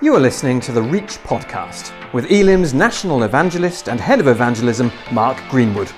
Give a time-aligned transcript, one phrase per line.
[0.00, 4.90] You are listening to the Reach podcast with Elim's national evangelist and head of evangelism,
[5.12, 5.90] Mark Greenwood,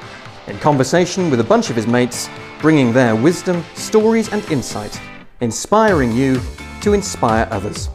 [0.48, 2.28] in conversation with a bunch of his mates,
[2.60, 5.00] bringing their wisdom, stories, and insight,
[5.40, 6.40] inspiring you
[6.82, 7.88] to inspire others.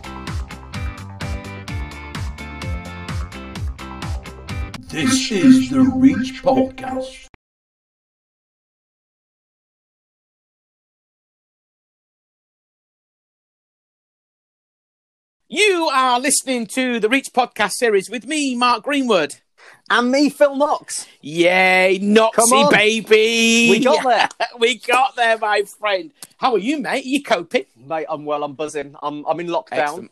[4.90, 7.30] This is the Reach Podcast.
[15.54, 19.36] You are listening to the Reach podcast series with me, Mark Greenwood.
[19.90, 21.08] And me, Phil Knox.
[21.20, 23.70] Yay, Come Noxy baby.
[23.70, 24.02] We got
[24.40, 24.48] there.
[24.59, 26.12] we got there, my friend.
[26.38, 27.04] How are you, mate?
[27.04, 27.66] Are you coping?
[27.76, 28.95] Mate, I'm well, I'm buzzing.
[29.04, 29.72] I'm I'm in lockdown.
[29.73, 30.12] Excellent.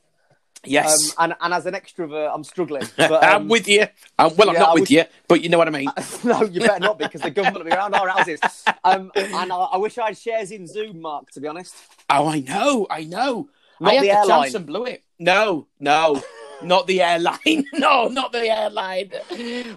[0.66, 1.12] Yes.
[1.18, 2.84] Um, and, and as an extrovert, I'm struggling.
[2.98, 3.88] But, I'm um, with you.
[4.18, 5.90] Um, well, I'm yeah, not I with wish- you, but you know what I mean.
[6.26, 8.42] no, you better not because the government will be around our houses.
[8.84, 11.74] Um, and I, I wish I had shares in Zoom, Mark, to be honest.
[12.10, 13.48] oh, I know, I know.
[13.80, 14.44] Not I had the the airline.
[14.44, 15.04] chance and blew it.
[15.20, 16.22] No, no,
[16.64, 17.66] not the airline.
[17.74, 19.12] no, not the airline.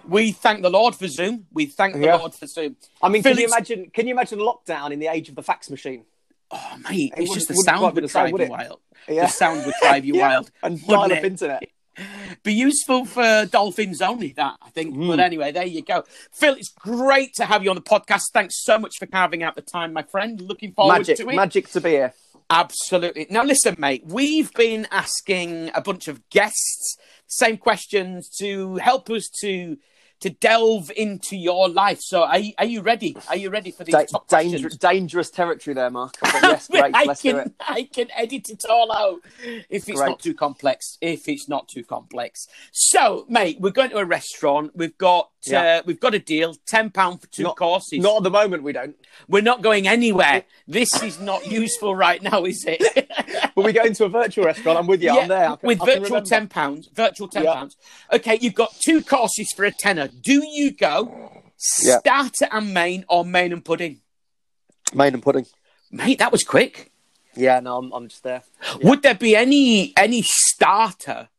[0.07, 1.45] We thank the Lord for Zoom.
[1.51, 2.15] We thank the Yeah.
[2.15, 2.75] Lord for Zoom.
[3.01, 3.89] I mean, Phil, can you imagine?
[3.93, 6.05] Can you imagine lockdown in the age of the fax machine?
[6.51, 8.79] Oh, mate, It it's just the sound would drive you wild.
[9.07, 9.25] Yeah.
[9.25, 10.51] The sound would drive you wild.
[10.61, 11.63] And wouldn't dial-up internet.
[12.43, 14.95] Be useful for dolphins only, that I think.
[14.95, 15.07] Hmm.
[15.07, 16.03] But anyway, there you go.
[16.31, 18.23] Phil, it's great to have you on the podcast.
[18.33, 20.41] Thanks so much for carving out the time, my friend.
[20.41, 21.35] Looking forward Magic, to it.
[21.35, 22.13] magic to be here.
[22.49, 23.27] Absolutely.
[23.29, 26.97] Now, listen, mate, we've been asking a bunch of guests
[27.33, 29.77] same questions to help us to
[30.23, 31.99] to delve into your life.
[32.01, 33.15] So, are you, are you ready?
[33.27, 34.77] Are you ready for these Da- top dangerous, questions?
[34.77, 36.15] dangerous territory there, Mark.
[36.41, 36.95] Yes, great.
[36.95, 37.53] I Let's can.
[37.59, 39.19] I can edit it all out
[39.69, 40.07] if it's Great.
[40.07, 40.97] not too complex.
[41.01, 42.47] If it's not too complex.
[42.71, 44.71] So, mate, we're going to a restaurant.
[44.75, 45.79] We've got Yeah.
[45.79, 46.55] uh, we've got a deal.
[46.65, 47.99] Ten pound for two Not- courses.
[47.99, 48.95] Not at the moment, we don't.
[49.27, 50.43] We're not going anywhere.
[50.67, 53.09] This is not useful right now, is it?
[53.55, 54.79] But we go into a virtual restaurant.
[54.79, 55.11] I'm with you.
[55.11, 55.49] I'm there.
[55.57, 56.89] Can- with virtual ten pounds.
[56.93, 57.53] Virtual ten Yeah.
[57.53, 57.77] pounds.
[58.11, 60.07] Okay, you've got two courses for a tenner.
[60.07, 61.43] Do you go
[61.83, 61.99] Yeah.
[61.99, 64.01] starter and main or main and pudding?
[64.93, 65.45] Main and pudding.
[65.91, 66.91] Mate, that was quick.
[67.35, 68.41] Yeah, no, I'm, I'm just there.
[68.81, 71.29] Would there be any any starter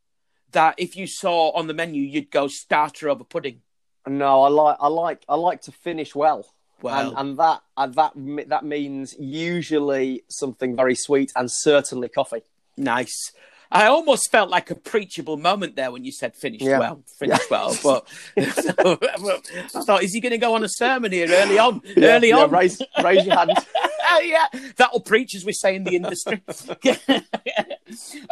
[0.51, 3.61] that if you saw on the menu you'd go starter over pudding?
[4.07, 6.45] No, I like, I like, I like to finish well.
[6.81, 8.13] Well, and, and that and that
[8.49, 12.43] that means usually something very sweet and certainly coffee.
[12.77, 13.31] nice.
[13.71, 16.79] I almost felt like a preachable moment there when you said finish Yeah.
[16.79, 17.75] well, finish well.
[17.83, 21.81] But I thought, is he going to go on a sermon here early on?
[21.97, 23.51] early Yeah, on, raise raise your hand.
[24.07, 26.41] Oh, yeah, that'll preach, as we say in the industry.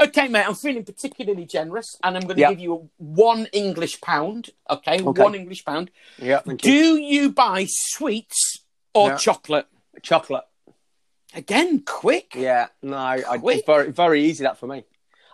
[0.01, 2.49] okay, mate, I'm feeling particularly generous, and I'm going to Yeah.
[2.51, 4.49] give you one English pound.
[4.69, 5.21] Okay, Okay.
[5.21, 5.91] one English pound.
[6.17, 6.71] yeah, thank you.
[6.71, 8.63] Do you buy sweets
[8.93, 9.17] or Yeah.
[9.17, 9.67] chocolate?
[10.01, 10.43] chocolate.
[11.35, 12.35] Again, quick.
[12.35, 13.57] Yeah, no, Quick.
[13.59, 14.83] it's very very easy that for me.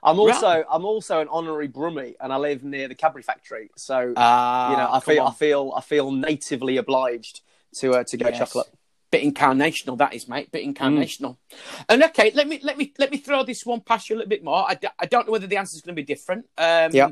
[0.04, 4.14] I'm also I'm also an honorary Brummie, and I live near the Cadbury factory, so
[4.16, 7.42] Ah, you know I feel I feel I feel natively obliged
[7.80, 8.38] to uh, to go Yes.
[8.40, 8.68] chocolate.
[9.12, 10.76] bit incarnational that is mate bit Mm.
[10.76, 11.38] incarnational
[11.90, 14.30] and okay let me let me let me throw this one past you a little
[14.30, 16.46] bit more i, d- I don't know whether the answer is going to be different
[16.60, 17.10] um Yeah.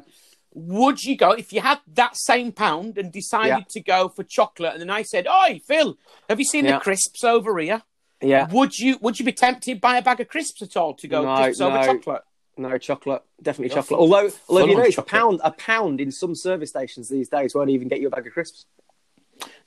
[0.53, 3.63] would you go if you had that same pound and decided Yeah.
[3.71, 5.97] to go for chocolate and then i said oh phil
[6.29, 6.73] have you seen Yeah.
[6.77, 7.81] the crisps over here
[8.21, 11.07] Yeah, would you would you be tempted by a bag of crisps at all to
[11.07, 12.21] go No, crisps over chocolate
[12.57, 13.99] no chocolate, definitely You're chocolate.
[13.99, 17.53] full- Although, although you know, a pound a pound in some service stations these days
[17.55, 18.65] won't even get you a bag of crisps.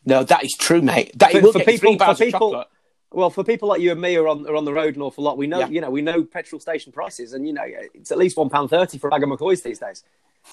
[0.04, 2.26] no that is true mate that For- will for get people- three bars for of
[2.26, 2.68] people- chocolate
[3.12, 5.02] Well, for people like you and me who are on are on the road an
[5.02, 5.68] awful lot, we know Yeah.
[5.68, 7.64] you know we know petrol station prices, and you know
[7.94, 10.04] it's at least one pound thirty for a bag of McCoys these days.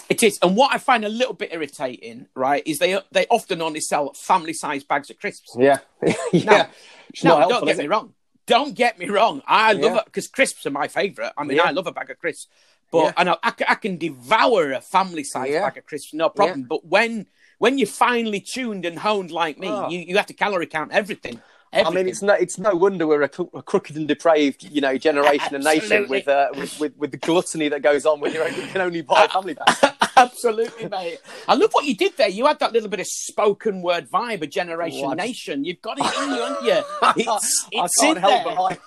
[0.10, 3.62] It is, and what I find a little bit irritating, right, is they they often
[3.62, 5.56] only sell family-sized bags of crisps.
[5.58, 5.78] Yeah,
[6.34, 6.44] yeah.
[6.46, 6.68] Now-
[7.10, 8.14] It's No, not helpful, don't get me wrong.
[8.48, 9.42] Don't get me wrong.
[9.46, 9.98] I love Yeah.
[10.00, 11.34] it because crisps are my favourite.
[11.38, 11.64] I mean, Yeah.
[11.66, 12.48] I love a bag of crisps,
[12.92, 13.14] but Yeah.
[13.18, 16.64] and I, I, I can devour a family size bag of crisps, no problem.
[16.64, 17.28] But when
[17.60, 19.90] when you're finely tuned and honed like me, Oh.
[19.90, 21.42] you, you have to calorie count everything.
[21.74, 24.98] I mean, it's no it's no wonder we're a, a crooked and depraved you know
[25.08, 28.42] generation and nation with, uh, with with with the gluttony that goes on when you
[28.72, 29.94] can only buy a family bag.
[30.18, 31.20] Absolutely, mate.
[31.48, 32.30] I love what you did there.
[32.30, 35.64] You had that little bit of spoken word vibe, a generation just- nation.
[35.64, 37.24] You've got it in you, haven't you?
[37.28, 38.78] It's, I it's in help there.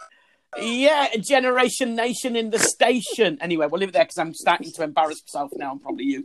[0.59, 3.39] Yeah, a generation nation in the station.
[3.41, 6.25] Anyway, we'll leave it there because I'm starting to embarrass myself now, and probably you,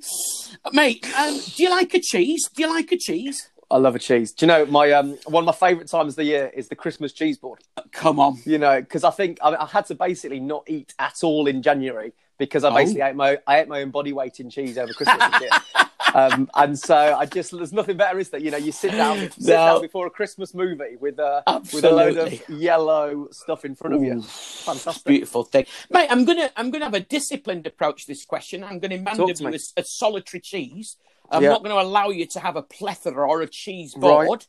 [0.73, 1.05] mate.
[1.15, 2.49] Um, do you like a cheese?
[2.55, 3.51] Do you like a cheese?
[3.69, 4.31] I love a cheese.
[4.31, 6.75] Do you know my um one of my favourite times of the year is the
[6.75, 7.59] Christmas cheese board.
[7.91, 8.39] Come on.
[8.45, 11.61] You know, because I think I, I had to basically not eat at all in
[11.61, 12.75] January because I Oh.
[12.75, 15.23] basically ate my I ate my own body weight in cheese over Christmas
[16.13, 19.31] um, and so I just there's nothing better, is that You know, you sit down,
[19.31, 19.65] sit No.
[19.65, 21.41] down before a Christmas movie with uh,
[21.73, 24.21] with a load of yellow stuff in front of you.
[24.65, 25.05] Fantastic.
[25.05, 26.07] Beautiful thing, mate.
[26.09, 28.63] I'm gonna I'm gonna have a disciplined approach to this question.
[28.63, 30.97] I'm gonna demand Talk of to you a, a solitary cheese.
[31.31, 31.49] I'm Yeah.
[31.49, 34.27] not going to allow you to have a plethora or a cheese Right.
[34.27, 34.45] board.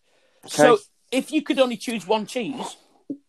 [0.46, 0.78] So,
[1.10, 2.76] if you could only choose one cheese,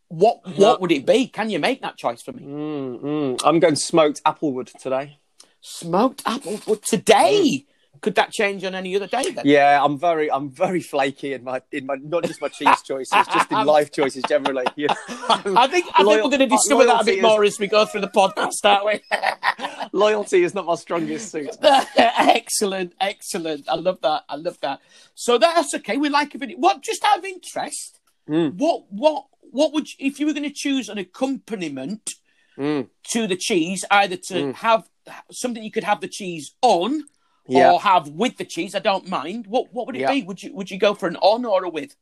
[0.09, 1.27] what what would it be?
[1.27, 2.43] Can you make that choice for me?
[2.43, 3.41] Mm, mm.
[3.43, 5.17] I'm going smoked applewood today.
[5.61, 7.65] Smoked apple wood today.
[7.99, 9.43] Could that change on any other day then?
[9.43, 13.25] Yeah, I'm very, I'm very flaky in my, in my, not just my cheese choices,
[13.33, 14.65] just in life choices generally.
[14.77, 14.87] Know.
[15.57, 17.57] I think I Loyal- think we're going to discover that a bit is- more as
[17.59, 19.01] we go through the podcast, aren't we?
[19.93, 21.49] Loyalty is not my strongest suit.
[21.97, 23.67] excellent, excellent.
[23.67, 24.23] I love that.
[24.29, 24.79] I love that.
[25.15, 25.97] So that's okay.
[25.97, 26.57] We like a bit.
[26.59, 26.81] What?
[26.83, 27.99] Just out of interest,
[28.29, 28.55] Mm.
[28.57, 32.15] what what what would you, if you were going to choose an accompaniment
[32.57, 32.87] Mm.
[33.11, 34.89] to the cheese, either to have
[35.31, 37.03] something you could have the cheese on
[37.47, 37.71] Yeah.
[37.71, 38.73] or have with the cheese?
[38.73, 39.45] I don't mind.
[39.45, 40.11] What what would it Yeah.
[40.11, 40.23] be?
[40.23, 41.95] Would you would you go for an on or a with?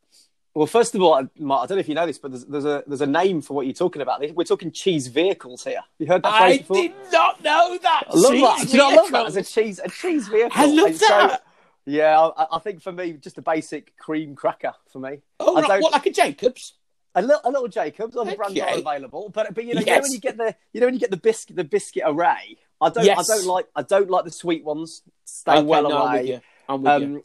[0.54, 2.46] Well, first of all, I, Mark, I don't know if you know this, but there's,
[2.46, 4.22] there's a there's a name for what you're talking about.
[4.34, 5.82] We're talking cheese vehicles here.
[6.00, 6.78] You heard that I phrase before?
[6.78, 8.04] did not know that.
[8.10, 8.58] I love that.
[8.60, 10.52] Cheese Do you not love that as a cheese a cheese vehicle?
[10.54, 11.44] I love And so, that.
[11.86, 15.18] yeah, I, I think for me, just a basic cream cracker for me.
[15.42, 15.68] Oh, I right.
[15.68, 16.76] don't- what like a Jacobs?
[17.18, 18.16] A little, a little Jacobs.
[18.18, 20.82] Other brands are available, but but you know, you know when you get the you
[20.82, 22.58] know when you get the biscuit the biscuit array.
[22.82, 23.30] I don't Yes.
[23.30, 25.02] I don't like I don't like the sweet ones.
[25.24, 26.30] Stay Okay, well no, I'm with away.
[26.30, 26.42] you.
[26.68, 27.16] I'm with you.
[27.18, 27.22] Um,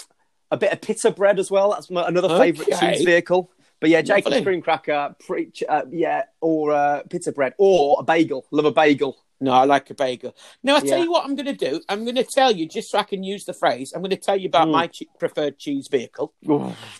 [0.52, 1.70] a bit of pita bread as well.
[1.72, 2.94] That's my, another favourite Okay.
[2.96, 3.50] cheese vehicle.
[3.81, 8.44] But yeah, Jacob's cream cracker, pre- uh, yeah, or uh, pita bread, or a bagel.
[8.50, 9.16] Love a bagel.
[9.42, 10.37] No, I like a bagel.
[10.62, 11.04] Now, I tell Yeah.
[11.04, 11.81] you what I'm going to do.
[11.88, 14.16] I'm going to tell you, just so I can use the phrase, I'm going to
[14.16, 14.92] tell you about my mm.
[14.92, 16.34] che- preferred cheese vehicle.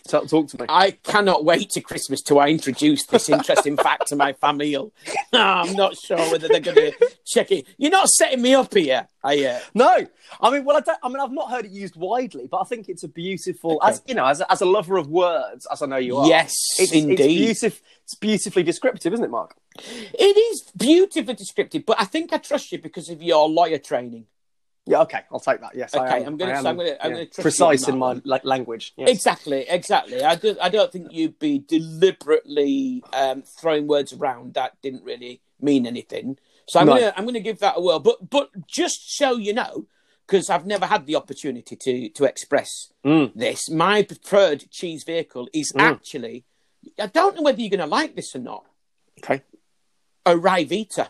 [0.07, 0.65] Talk, talk to me.
[0.67, 4.75] I cannot wait to Christmas till I introduce this interesting fact to my family.
[5.33, 6.93] I'm not sure whether they're going to
[7.25, 7.67] check it.
[7.77, 9.55] You're not setting me up here, are you?
[9.73, 10.05] No,
[10.39, 10.97] I mean, well, I don't.
[11.03, 13.89] I mean, I've not heard it used widely, but I think it's a beautiful, Okay.
[13.89, 16.27] as you know, as a, as a lover of words, as I know you are.
[16.27, 17.49] Yes, it's, indeed.
[17.49, 19.55] It's, beautif- it's beautifully descriptive, isn't it, Mark?
[19.77, 24.25] It is beautifully descriptive, but I think I trust you because of your lawyer training.
[24.87, 25.75] Yeah, okay, I'll take that.
[25.75, 26.27] Yes, I Okay, am.
[26.29, 28.93] I'm gonna- I so I'm I'm yeah, precise in my like, language.
[28.97, 29.09] Yes.
[29.09, 30.23] Exactly, exactly.
[30.23, 35.41] I, do, I don't think you'd be deliberately um, throwing words around that didn't really
[35.59, 36.37] mean anything.
[36.67, 36.93] So I'm No.
[36.95, 37.99] gonna I'm gonna give that a whirl.
[37.99, 39.87] But but just so you know,
[40.25, 43.33] because I've never had the opportunity to to express Mm.
[43.35, 46.45] this, my preferred cheese vehicle is actually
[46.99, 48.65] I don't know whether you're gonna like this or not.
[49.23, 49.43] Okay.
[50.25, 51.09] A Ryvita.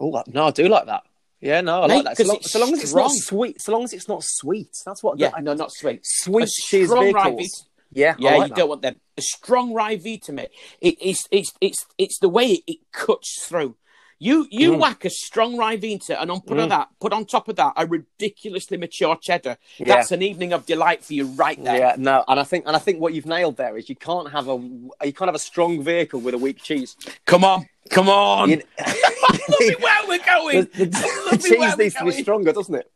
[0.00, 1.04] Oh no, I do like that.
[1.42, 2.16] Yeah, no, I Mate, like that.
[2.18, 5.02] So long, so long as it's not sweet, so long as it's not sweet, that's
[5.02, 5.18] what.
[5.18, 6.00] Yeah, I, no, not sweet.
[6.04, 7.66] sweet cheese strong vehicles.
[7.92, 8.56] Yeah, Yeah, like you that.
[8.56, 8.96] don't want them.
[9.18, 10.50] A strong Ryvita, mate.
[10.80, 13.76] It, it's it's it's it's the way it, it cuts through.
[14.18, 14.78] You you Mm.
[14.78, 17.84] whack a strong Ryvita and on put on that put on top of that a
[17.86, 19.58] ridiculously mature cheddar.
[19.78, 19.86] Yeah.
[19.96, 21.76] That's an evening of delight for you right there.
[21.76, 24.30] Yeah, no, and I think and I think what you've nailed there is you can't
[24.30, 26.94] have a you can't have a strong vehicle with a weak cheese.
[27.26, 28.48] Come on, come on.
[28.50, 28.62] You-
[29.80, 30.68] Where we're going.
[30.74, 32.90] the, the- cheese needs to be stronger, doesn't it?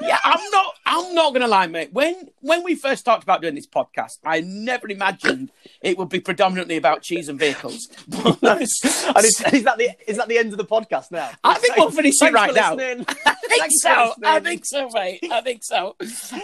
[0.00, 0.74] Yeah, I'm not.
[0.84, 1.92] I'm not gonna lie, mate.
[1.92, 5.50] When when we first talked about doing this podcast, I never imagined
[5.80, 7.88] it would be predominantly about cheese and vehicles.
[8.42, 11.30] And is, is that the is that the end of the podcast now?
[11.44, 12.74] I think we'll finish it right now.
[12.74, 13.06] listening.
[13.26, 14.14] I think Thanks so.
[14.24, 15.20] I think so, mate.
[15.30, 15.96] I think so.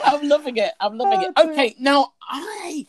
[0.05, 0.73] I'm loving it.
[0.81, 1.33] I'm loving it.
[1.37, 1.51] Oh.
[1.51, 2.87] Okay, now I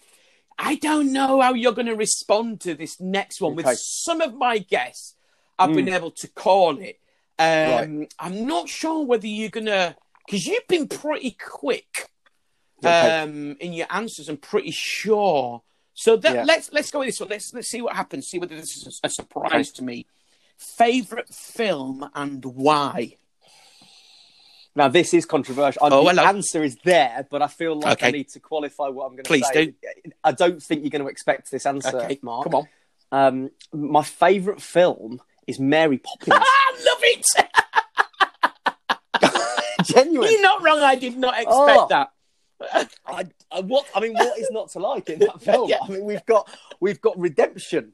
[0.58, 3.54] I don't know how you're going to respond to this next one.
[3.54, 3.64] Okay.
[3.64, 5.16] With some of my guests,
[5.60, 7.00] I've been able to call it.
[7.38, 9.96] Um, I'm not sure whether you're gonna
[10.26, 12.10] because you've been pretty quick
[12.84, 13.20] Okay.
[13.20, 14.30] um, in your answers.
[14.30, 15.62] I'm pretty sure.
[15.94, 16.44] So that, Yeah.
[16.46, 17.30] let's let's go with this one.
[17.30, 18.28] Let's let's see what happens.
[18.28, 20.06] See whether this is a, surprise to me.
[20.58, 23.16] Favorite film and why?
[24.76, 25.82] Now this is controversial.
[25.84, 29.12] Oh, the answer is there, but I feel like I need to qualify what I'm
[29.12, 29.40] going to say.
[29.42, 29.66] Please say.
[29.66, 30.12] do.
[30.24, 32.44] I don't think you're going to expect this answer, Okay, Mark.
[32.44, 32.68] come on.
[33.12, 36.34] Um, my favourite film is Mary Poppins.
[36.40, 37.26] I love it.
[39.84, 40.32] Genuine.
[40.32, 40.80] You're not wrong.
[40.80, 41.88] I did not expect Oh.
[41.90, 42.10] that.
[43.08, 45.70] I, I, what I mean, what is not to like in that film?
[45.70, 45.78] Yeah.
[45.82, 46.50] I mean, we've got
[46.82, 47.94] we've got redemption,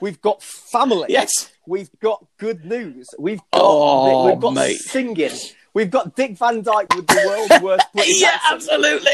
[0.00, 1.52] we've got family, Yes.
[1.68, 4.78] we've got good news, we've got Oh, we've got mate.
[4.78, 5.30] singing,
[5.74, 8.52] we've got Dick Van Dyke with the world's worst British Yeah, accent.
[8.72, 9.12] absolutely.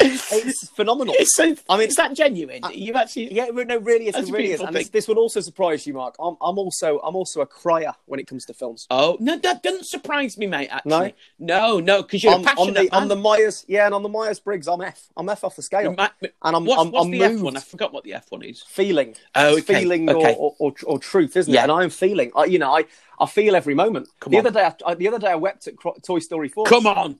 [0.00, 1.14] It's phenomenal.
[1.18, 2.64] It's so, I mean- is that genuine?
[2.64, 3.32] Uh, You've actually.
[3.32, 4.60] Yeah, no, really, it's, That's it a really is.
[4.60, 6.14] And this, this would also surprise you, Mark.
[6.18, 8.86] I'm, I'm also I'm also a crier when it comes to films.
[8.90, 10.68] Oh no, that doesn't surprise me, mate.
[10.70, 13.22] Actually, no, no, because you're on passionate the on the man.
[13.22, 15.08] Myers, yeah, and on the Myers Briggs, I'm F.
[15.16, 17.34] I'm F off the scale, and I'm what's, I'm, what's I'm the moved.
[17.36, 17.56] F one?
[17.56, 18.62] I forgot what the F one is.
[18.62, 19.14] feeling.
[19.34, 20.34] Oh, okay, feeling okay.
[20.38, 21.60] Or, or, or, truth, isn't Yeah.
[21.60, 21.64] it?
[21.64, 22.32] And I'm feeling.
[22.34, 22.84] I, you know, I,
[23.20, 24.08] I feel every moment.
[24.20, 24.46] Come the on.
[24.46, 26.66] other day, I, the other day, I wept at Cro- Toy Story Four.
[26.66, 27.18] Come on,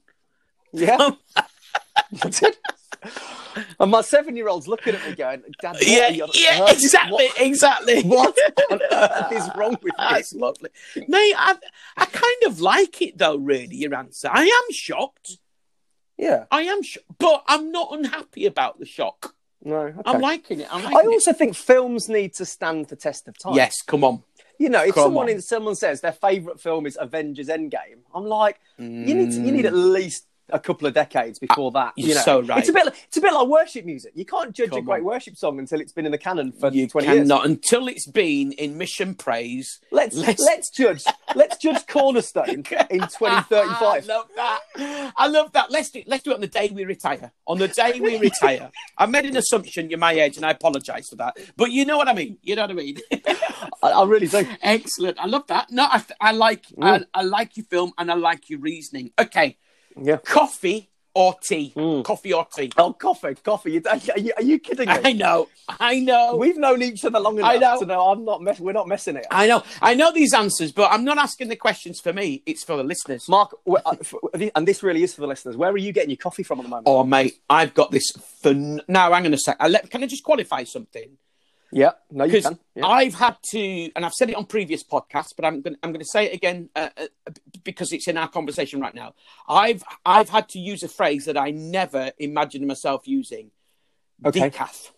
[0.73, 1.11] Yeah.
[3.79, 6.25] And my seven-year-old's looking at me going, "Dad, what yeah, yeah,
[6.65, 6.73] earth?
[6.73, 8.03] exactly, What, exactly.
[8.05, 8.37] what
[8.71, 11.35] on earth is wrong with you?" That's lovely, mate.
[11.37, 11.55] I,
[11.97, 13.37] I kind of like it though.
[13.37, 14.29] Really, your answer.
[14.33, 15.39] I am shocked.
[16.17, 16.45] Yeah.
[16.51, 19.35] I am, sh- but I'm not unhappy about the shock.
[19.63, 19.77] No.
[19.77, 20.01] Okay.
[20.05, 20.69] I'm liking it.
[20.73, 23.55] I'm liking I also think films need to stand the test of time.
[23.55, 24.23] Yes, come on.
[24.59, 25.41] You know, if Come someone on.
[25.41, 29.53] someone says their favourite film is Avengers Endgame, I'm like, you need to, you Mm.
[29.53, 31.93] need at least a couple of decades before that.
[31.97, 32.21] you're you know?
[32.23, 32.59] so right.
[32.59, 34.13] It's a bit like, it's a bit like worship music.
[34.15, 35.05] You can't judge a great on.
[35.05, 37.19] worship song until it's been in the canon for You 20 years.
[37.21, 39.81] cannot until it's been in mission praise.
[39.91, 43.51] Let's, Let's- let's judge let's judge Cornerstone in 2035.
[43.83, 45.13] I love that.
[45.17, 45.71] I love that.
[45.71, 47.33] Let's do let's do it on the day we retire.
[47.47, 48.71] On the day we retire.
[48.99, 51.37] I made an assumption you're my age, and I apologise for that.
[51.57, 52.39] But you know what I mean.
[52.43, 52.99] You know what I mean.
[53.83, 54.47] I, I really do.
[54.63, 55.19] Excellent.
[55.19, 55.71] I love that.
[55.71, 57.05] No, I, I like I, mm.
[57.13, 59.11] I like your film and I like your reasoning.
[59.19, 59.57] Okay,
[60.01, 60.19] Yeah.
[60.19, 61.73] coffee or tea?
[62.05, 62.73] Coffee or tea?
[62.77, 63.81] Oh, coffee, coffee.
[63.87, 64.95] Are, you, are you kidding me?
[65.05, 65.49] I know.
[65.69, 66.35] I know.
[66.37, 67.79] We've known each other long enough I know.
[67.79, 69.27] to know I'm not mess- we're not messing it.
[69.31, 69.63] I know.
[69.81, 72.43] I know these answers, but I'm not asking the questions for me.
[72.47, 73.29] It's for the listeners.
[73.29, 73.95] Mark, uh,
[74.57, 75.57] and this really is for the listeners.
[75.57, 76.89] Where are you getting your coffee from at the moment?
[76.89, 78.11] Oh, mate, I've got this.
[78.43, 79.57] Fun- now, hang on a sec.
[79.61, 81.17] I let, can I just qualify something?
[81.75, 82.59] Yeah, no, you Because can.
[82.77, 82.87] Yeah.
[82.87, 86.01] I've had to, and I've said it on previous podcasts, but I'm going I'm going
[86.05, 87.07] to say it again uh, uh,
[87.65, 89.15] because it's in our conversation right now.
[89.49, 93.51] I've I've had to use a phrase that I never imagined myself using.
[94.25, 94.51] Okay.
[94.51, 94.91] Decaf.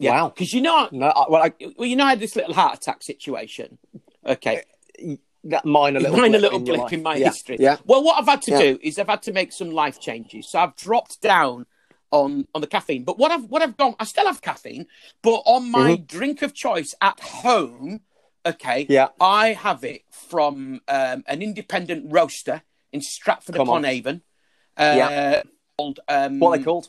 [0.00, 0.28] Wow.
[0.28, 2.76] Because you know, No, I, well, I, well, you know, I had this little heart
[2.76, 3.78] attack situation.
[4.24, 4.62] Okay.
[5.44, 7.56] that minor little Mine a blip little in blip in my Yeah, history.
[7.58, 7.76] Yeah.
[7.86, 8.58] Well, what I've had to Yeah.
[8.58, 10.50] do is I've had to make some life changes.
[10.50, 11.66] So I've dropped down
[12.10, 13.04] on on the caffeine.
[13.04, 14.86] But what I've what I've done, I still have caffeine,
[15.22, 18.00] but on my drink of choice at home,
[18.44, 18.92] okay, Mm-hmm.
[18.92, 19.08] Yeah.
[19.20, 22.62] I have it from um, an independent roaster
[22.92, 23.84] in Stratford Come upon on.
[23.84, 24.22] Avon.
[24.76, 25.42] Uh, Yeah.
[25.76, 26.88] Called, um, What are they called?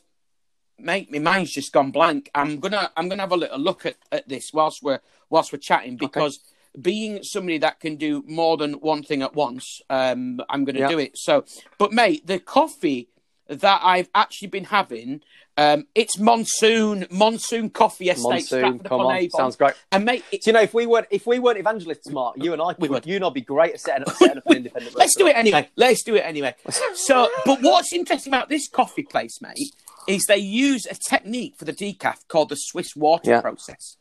[0.80, 2.30] mate, my mind's just gone blank.
[2.34, 5.00] I'm gonna I'm gonna have a little look at, at this whilst we're
[5.30, 6.40] whilst we're chatting because
[6.82, 10.88] being somebody that can do more than one thing at once, um, I'm gonna Yeah.
[10.88, 11.18] do it.
[11.18, 11.46] So,
[11.78, 13.10] but mate, the coffee
[13.52, 15.22] that I've actually been having,
[15.58, 18.80] um, it's monsoon monsoon coffee estate Monsoon.
[18.80, 19.16] Come on.
[19.16, 19.30] Avon.
[19.32, 19.74] Sounds great.
[19.92, 22.62] And mate, Do you know if we weren't if we weren't evangelists, Mark, you and
[22.62, 23.06] I, We would.
[23.06, 24.96] you and I'd be great at setting up, setting up an independent.
[24.96, 25.70] Let's do it anyway.
[25.76, 26.56] Let's do it anyway.
[26.96, 29.76] So, but what's interesting about this coffee place, mate,
[30.08, 33.42] is they use a technique for the decaf called the Swiss water Yeah.
[33.42, 33.98] process,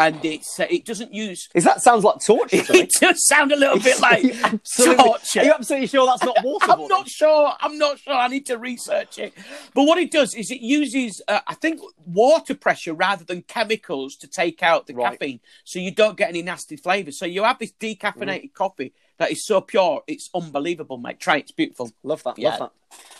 [0.00, 1.48] and it's uh, it doesn't use.
[1.54, 2.62] Is that sounds like torture?
[2.62, 2.72] to.
[2.78, 4.22] It does sound a little bit like
[4.76, 5.40] torture.
[5.40, 6.66] Are you absolutely sure that's not water?
[6.72, 7.52] I'm not sure.
[7.60, 8.14] I'm not sure.
[8.14, 9.34] I need to research it.
[9.74, 14.16] But what it does is it uses, uh, I think, water pressure rather than chemicals
[14.16, 15.18] to take out the Right.
[15.18, 17.18] caffeine, so you don't get any nasty flavors.
[17.18, 18.54] So you have this decaffeinated Mm.
[18.54, 21.20] coffee that is so pure, it's unbelievable, mate.
[21.20, 21.40] Try it.
[21.40, 21.90] It's beautiful.
[22.02, 22.38] Love that.
[22.38, 22.50] Yeah.
[22.56, 22.72] Love that.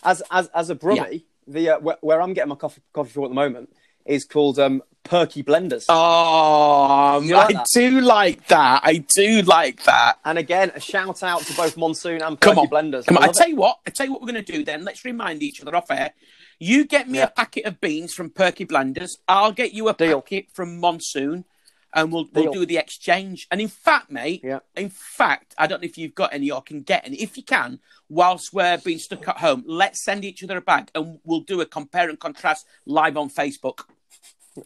[0.03, 3.25] As as as a brummie, the uh, where, where I'm getting my coffee coffee from
[3.25, 3.69] at the moment
[4.05, 5.85] is called um, Perky Blenders.
[5.89, 8.81] Oh, like I do like that.
[8.83, 10.19] I do like that.
[10.25, 13.05] And again, a shout out to both Monsoon and Come Perky on, Blenders.
[13.05, 13.23] Come on.
[13.23, 13.49] I I tell it.
[13.51, 13.77] you what.
[13.85, 14.83] I tell you what we're going to do then.
[14.83, 16.11] Let's remind each other off air.
[16.59, 17.25] You get me Yeah.
[17.25, 19.11] a packet of beans from Perky Blenders.
[19.27, 20.21] I'll get you a Deal.
[20.21, 21.45] packet from Monsoon,
[21.93, 22.53] and we'll we'll Deal.
[22.53, 23.47] do the exchange.
[23.51, 24.59] And in fact, mate, Yeah.
[24.75, 27.17] in fact, I don't know if you've got any or can get any.
[27.21, 27.79] If you can,
[28.09, 31.61] whilst we're being stuck at home, let's send each other a bag, and we'll do
[31.61, 33.81] a compare and contrast live on Facebook.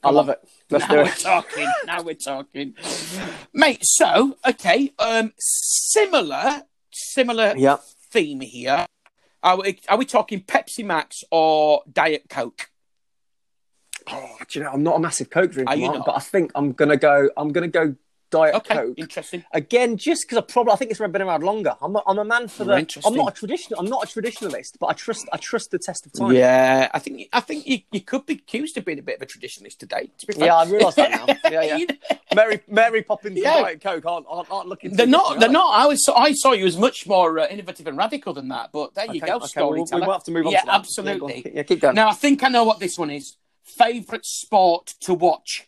[0.04, 0.40] I love it.
[0.72, 1.20] Let's now do we're it.
[1.20, 1.72] talking.
[1.86, 2.74] Now we're talking,
[3.54, 3.82] mate.
[3.84, 7.78] So, okay, um, similar, similar Yeah.
[8.12, 8.86] theme here.
[9.44, 12.72] Are we, are we talking Pepsi Max or Diet Coke?
[14.12, 16.06] Oh, do you know, I'm not a massive Coke drinker, Are you Mark, not?
[16.06, 17.30] but I think I'm gonna go.
[17.38, 17.96] I'm gonna go
[18.32, 19.44] Diet Okay, Coke interesting.
[19.54, 21.76] again, just because I probably I think it's been around longer.
[21.80, 22.78] I'm a, I'm a man for the.
[22.80, 23.14] interesting.
[23.14, 23.80] I'm not a traditional.
[23.80, 25.30] I'm not a traditionalist, but I trust.
[25.32, 26.34] I trust the test of time.
[26.34, 29.22] Yeah, I think I think you, you could be accused of being a bit of
[29.22, 30.10] a traditionalist today.
[30.18, 30.48] To be fair.
[30.48, 31.26] Yeah, I realise that now.
[31.52, 31.78] Yeah, yeah.
[31.78, 31.96] You know,
[32.36, 33.58] Mary Mary Poppins Yeah.
[33.58, 34.96] and Diet Coke aren't, aren't, aren't looking.
[34.96, 35.40] they're too not.
[35.40, 35.80] They're are not.
[35.80, 36.04] I was.
[36.14, 38.72] I saw you as much more uh, innovative and radical than that.
[38.74, 40.08] But there you Okay, go, okay, well, we- storyteller.
[40.08, 40.72] might have to move on Yeah, to that.
[40.72, 41.46] Yeah, go absolutely.
[41.46, 41.52] on.
[41.54, 41.96] Yeah, keep going.
[41.96, 43.38] Now I think I know what this one is.
[43.66, 45.68] Favorite sport to watch.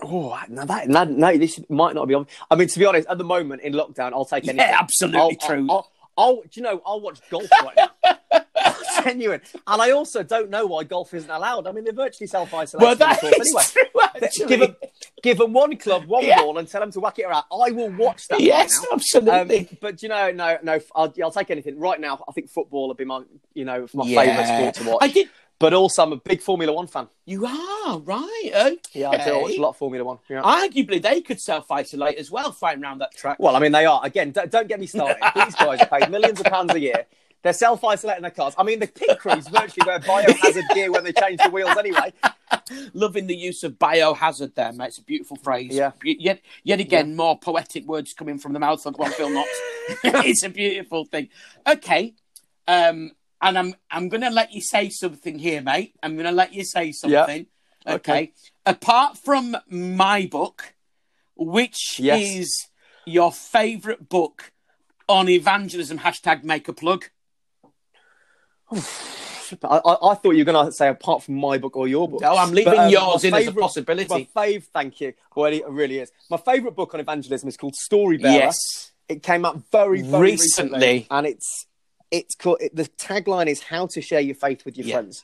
[0.00, 2.26] Oh, no, that, no, no, this might not be on.
[2.50, 4.58] I mean, to be honest, at the moment in lockdown, I'll take anything.
[4.68, 5.66] Yeah, absolutely I'll, true.
[5.68, 7.90] I'll, I'll, do you know, I'll watch golf right now.
[9.04, 9.40] Genuine.
[9.66, 11.66] And I also don't know why golf isn't allowed.
[11.66, 12.84] I mean, they're virtually self isolated.
[12.84, 14.28] well, that is anyway.
[14.36, 14.46] true.
[14.46, 14.76] Give them,
[15.22, 16.38] give them one club, one Yeah.
[16.40, 17.44] ball, and tell them to whack it around.
[17.52, 18.40] I will watch that.
[18.40, 19.60] yes, right absolutely.
[19.60, 21.78] Um, but you know, no, no, I'll, I'll take anything.
[21.78, 23.22] Right now, I think football would be my,
[23.54, 24.20] you know, my Yeah.
[24.22, 24.98] favourite sport to watch.
[25.02, 25.28] I did.
[25.60, 27.08] But also, I'm a big Formula One fan.
[27.24, 28.50] You are right.
[28.54, 28.78] Okay.
[28.92, 29.32] Yeah, I do.
[29.32, 30.18] I watch a lot of Formula One.
[30.28, 30.42] Yeah.
[30.42, 33.38] Arguably, they could self isolate as well, flying around that track.
[33.40, 34.00] Well, I mean, they are.
[34.04, 35.16] Again, don't, don't get me started.
[35.34, 37.06] These guys are paid millions of pounds a year.
[37.42, 38.54] They're self-isolating their cars.
[38.58, 42.12] I mean, the pit crews virtually wear biohazard gear when they change the wheels anyway.
[42.94, 44.88] Loving the use of biohazard there, mate.
[44.88, 45.72] It's a beautiful phrase.
[45.72, 45.92] Yeah.
[46.02, 49.48] Yet, yet again, more poetic words coming from the mouth of one Phil Knox.
[50.04, 51.28] it's a beautiful thing.
[51.66, 52.14] Okay.
[52.66, 55.94] Um, and I'm I'm going to let you say something here, mate.
[56.02, 57.18] I'm going to let you say something.
[57.18, 57.46] Okay.
[57.86, 58.32] Okay.
[58.66, 60.74] Apart from my book,
[61.36, 62.20] which Yes.
[62.22, 62.66] is
[63.06, 64.52] your favourite book
[65.08, 67.06] on evangelism, hashtag make a plug.
[69.64, 72.06] I, I, I thought you were going to say apart from my book or your
[72.06, 72.20] book.
[72.20, 74.28] No, I'm leaving But, um, yours in as a possibility.
[74.34, 75.14] My fave, thank you.
[75.34, 76.12] Well, it really is.
[76.30, 78.34] My favourite book on evangelism is called Story Bearer.
[78.34, 78.92] Yes.
[79.08, 80.74] It came out very, very Recently.
[80.80, 81.66] recently, and it's
[82.10, 84.94] it's called it, the tagline is how to share your faith with your Yeah.
[84.96, 85.22] friends.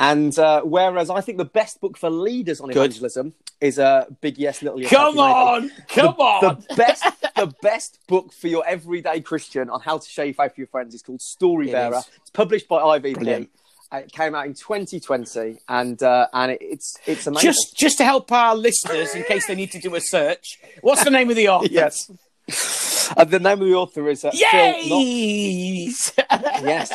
[0.00, 2.76] And uh, whereas I think the best book for leaders on Good.
[2.78, 4.90] evangelism is uh, Big Yes, Little Yes.
[4.90, 6.64] Come on, come on.
[6.68, 7.04] The best,
[7.36, 10.66] the best book for your everyday Christian on how to share your faith with your
[10.68, 11.98] friends is called Story Bearer.
[11.98, 12.10] is.
[12.20, 13.14] It's published by IVP.
[13.14, 13.50] Brilliant.
[13.92, 17.48] Uh, It came out in 2020, and uh, and it, it's it's amazing.
[17.50, 20.58] just just to help our listeners in case they need to do a search.
[20.80, 21.68] What's the name of the author?
[21.70, 22.10] yes.
[23.16, 24.88] Uh, the name of the author is uh, Yes.
[26.62, 26.92] Yes.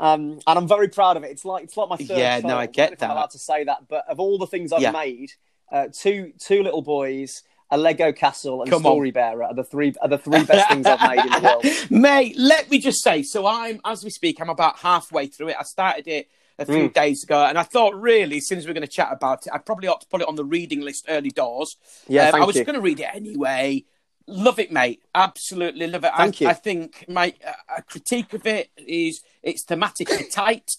[0.00, 1.30] Um, and I'm very proud of it.
[1.30, 2.56] It's like it's like my third Yeah, no.
[2.56, 3.14] I get know if I'm that.
[3.14, 4.92] allowed to say that, but of all the things I've Yeah.
[4.92, 5.32] made,
[5.72, 8.92] uh, two two little boys, a Lego castle, and Come on.
[8.92, 11.66] Story Bearer are the three are the three best things I've made in the world.
[11.90, 15.56] Mate, let me just say, so I'm as we speak, I'm about halfway through it.
[15.58, 16.28] I started it
[16.60, 16.94] a few Mm.
[16.94, 19.88] days ago, and I thought really, since we're going to chat about it, I probably
[19.88, 21.76] ought to put it on the reading list early doors.
[22.08, 23.84] Yeah, Um, I was going to read it anyway.
[24.28, 25.00] Love it, mate.
[25.14, 26.12] Absolutely love it.
[26.14, 26.50] Thank I, you.
[26.50, 30.70] I think my uh, a critique of it is it's thematically tight.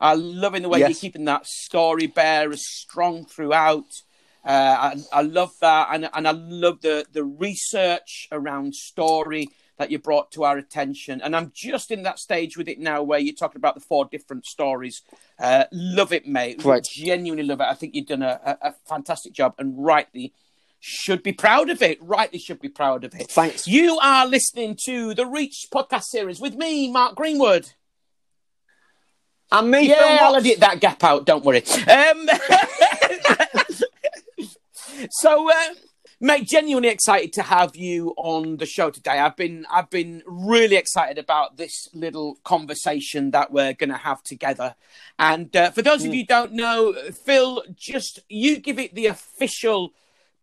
[0.00, 0.88] I love in the way Yes.
[0.90, 3.84] you're keeping that story bearer strong throughout.
[4.44, 9.90] Uh, I, I love that, and and I love the the research around story that
[9.90, 11.20] you brought to our attention.
[11.20, 14.04] And I'm just in that stage with it now, where you're talking about the four
[14.04, 15.02] different stories.
[15.38, 16.64] Uh, love it, mate.
[16.64, 16.82] Right.
[16.82, 17.66] Genuinely love it.
[17.66, 20.32] I think you've done a, a, a fantastic job, and rightly
[20.86, 21.96] should be proud of it.
[22.02, 23.30] Rightly should be proud of it.
[23.30, 23.66] Thanks.
[23.66, 27.70] You are listening to the Reach podcast series with me, Mark Greenwood.
[29.50, 31.24] And me, Yeah, Phil I'll edit that gap out.
[31.24, 31.64] Don't worry.
[31.90, 32.28] Um,
[35.10, 35.74] so, uh,
[36.20, 39.18] mate, genuinely excited to have you on the show today.
[39.18, 44.22] I've been, I've been really excited about this little conversation that we're going to have
[44.22, 44.74] together.
[45.18, 46.92] And uh, for those of you who don't know,
[47.24, 49.94] Phil, just you give it the official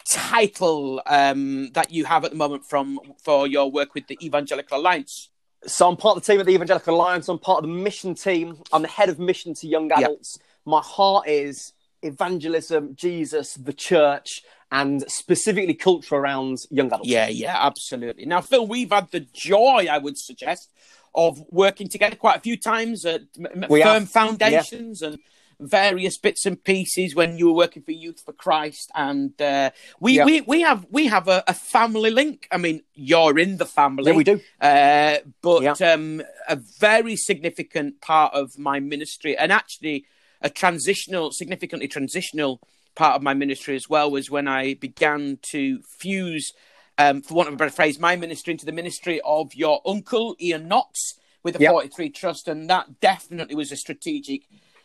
[0.09, 4.79] title um, that you have at the moment from for your work with the Evangelical
[4.79, 5.29] Alliance.
[5.65, 7.29] So I'm part of the team at the Evangelical Alliance.
[7.29, 8.61] I'm part of the mission team.
[8.73, 10.39] I'm the head of mission to young adults.
[10.65, 17.07] My heart is evangelism, Jesus, the church, and specifically culture around young adults.
[17.07, 18.25] Yeah, yeah, absolutely.
[18.25, 20.71] Now, Phil, we've had the joy, I would suggest,
[21.13, 23.21] of working together quite a few times at
[23.69, 24.09] We firm have.
[24.09, 25.19] foundations and
[25.61, 30.17] various bits and pieces when you were working for Youth for Christ, and uh, we,
[30.17, 30.25] Yeah.
[30.25, 32.47] we we have we have a, a family link.
[32.51, 34.41] I mean, you're in the family, Yeah, we do.
[34.59, 35.93] uh, but Yeah.
[35.93, 40.05] um, a very significant part of my ministry, and actually
[40.41, 42.59] a transitional, significantly transitional
[42.95, 46.51] part of my ministry as well, was when I began to fuse,
[46.97, 50.35] um, for want of a better phrase, my ministry into the ministry of your uncle
[50.41, 51.69] Ian Knox with the Yeah.
[51.71, 54.41] 43 Trust, and that definitely was a strategic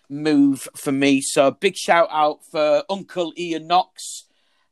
[0.09, 1.21] move for me.
[1.21, 4.25] So big shout out for Uncle Ian Knox.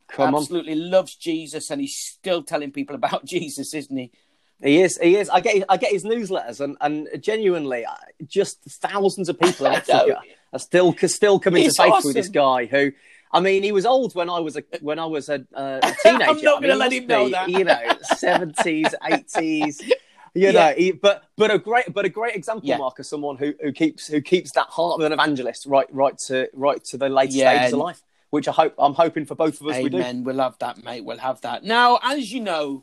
[0.09, 0.41] Come on.
[0.43, 4.13] Absolutely loves Jesus, and he's still telling people about Jesus, isn't he?
[4.63, 4.99] He is.
[4.99, 5.29] He is.
[5.29, 5.65] I get.
[5.69, 7.85] I get his newsletters, and and genuinely,
[8.27, 10.21] just thousands of people in Africa
[10.53, 12.09] are still still coming It's to faith awesome.
[12.09, 12.67] with this guy.
[12.67, 12.93] Who,
[13.33, 15.95] I mean, he was old when I was a when I was a, uh, a
[16.03, 16.25] teenager.
[16.31, 17.49] I'm not I mean, gonna let him know be, that.
[17.51, 19.83] You know, seventies, eighties.
[20.35, 20.75] You Yeah.
[20.75, 22.79] he, but but a great but a great example, Yeah.
[22.79, 26.17] Mark, of someone who, who keeps who keeps that heart of an evangelist right right
[26.27, 28.03] to right to the later Yeah, stages of life.
[28.31, 29.99] Which I hope I'm hoping for both of us we do.
[29.99, 30.25] Amen.
[30.25, 31.05] We'll have that, mate.
[31.05, 31.63] We'll have that.
[31.63, 32.83] Now, as you know,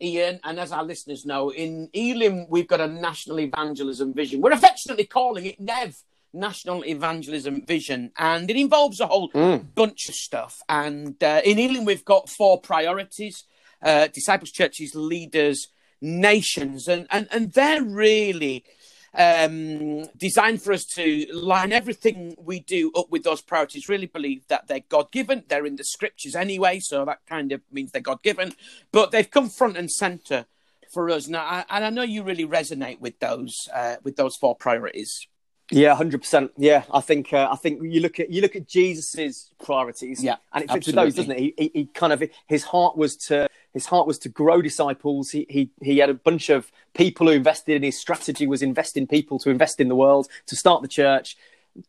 [0.00, 4.40] Ian, and as our listeners know, in Elim, we've got a national evangelism vision.
[4.40, 5.96] We're affectionately calling it NEV,
[6.32, 9.30] National Evangelism Vision, and it involves a whole
[9.74, 10.62] bunch of stuff.
[10.68, 13.44] And uh, in Elim, we've got four priorities
[13.82, 15.68] uh, disciples, churches, leaders,
[16.04, 18.64] nations, and, and, and they're really
[19.14, 23.88] um, designed for us to line everything we do up with those priorities.
[23.88, 25.44] Really believe that they're God given.
[25.48, 28.52] They're in the scriptures anyway, so that kind of means they're God given.
[28.92, 30.46] But they've come front and center
[30.92, 34.36] for us now, I, and I know you really resonate with those uh, with those
[34.36, 35.26] four priorities.
[35.70, 36.52] Yeah, hundred percent.
[36.56, 40.22] Yeah, I think uh, I think you look at you look at Jesus's priorities.
[40.22, 41.38] Yeah, and it fits with those, doesn't it?
[41.38, 45.30] He, he, he kind of his heart was to His heart was to grow disciples.
[45.30, 48.96] He, he, he had a bunch of people who invested in his strategy was invest
[48.96, 51.36] in people to invest in the world, to start the church,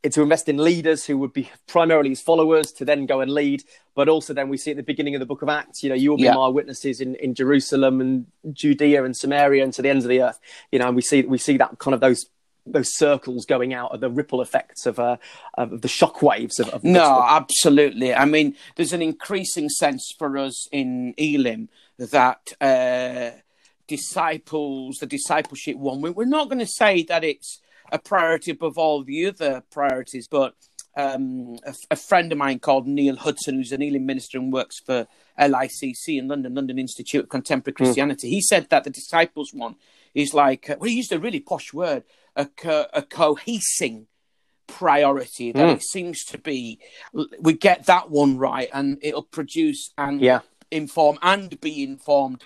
[0.01, 3.63] to invest in leaders who would be primarily his followers to then go and lead.
[3.93, 5.95] But also then we see at the beginning of the book of Acts, you know,
[5.95, 6.33] you will be Yeah.
[6.33, 10.21] my witnesses in, in Jerusalem and Judea and Samaria and to the ends of the
[10.21, 10.39] earth.
[10.71, 12.25] You know, and we see we see that kind of those
[12.65, 15.17] those circles going out of the ripple effects of uh,
[15.56, 17.23] of the shockwaves of, of No, gospel.
[17.30, 18.13] absolutely.
[18.13, 23.38] I mean, there's an increasing sense for us in Elim that uh,
[23.88, 28.78] disciples, the discipleship one, we- we're not going to say that it's a priority above
[28.78, 30.56] all the other priorities, but
[30.97, 34.80] um, a, a friend of mine called Neil Hudson, who's an Elim minister and works
[34.80, 35.08] for
[35.39, 39.75] LICC in London, London Institute of Contemporary Christianity, he said that the disciples one
[40.15, 42.04] is like, uh, well, he used a really posh word,
[42.36, 44.08] a, co- a cohesing
[44.67, 46.80] priority that it seems to be
[47.39, 50.39] we get that one right and it'll produce and Yeah.
[50.71, 52.43] inform and be informed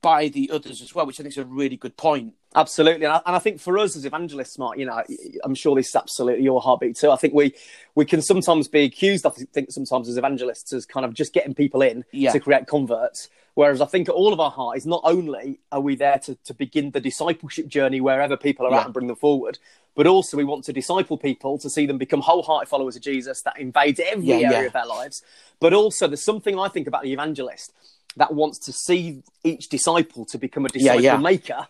[0.00, 3.12] by the others as well which i think is a really good point Absolutely, and
[3.12, 5.02] I, and I think for us as evangelists, Mark, you know,
[5.44, 7.10] I'm sure this is absolutely your heartbeat too.
[7.10, 7.54] I think we
[7.94, 9.26] we can sometimes be accused.
[9.26, 12.32] I think sometimes as evangelists as kind of just getting people in Yeah.
[12.32, 13.28] to create converts.
[13.54, 16.34] Whereas I think at all of our heart is not only are we there to,
[16.44, 18.80] to begin the discipleship journey wherever people are Yeah.
[18.80, 19.58] at and bring them forward,
[19.94, 23.42] but also we want to disciple people to see them become wholehearted followers of Jesus
[23.42, 25.22] that invades every Yeah, area of their lives.
[25.60, 27.72] But also there's something I think about the evangelist
[28.16, 31.66] that wants to see each disciple to become a disciple maker.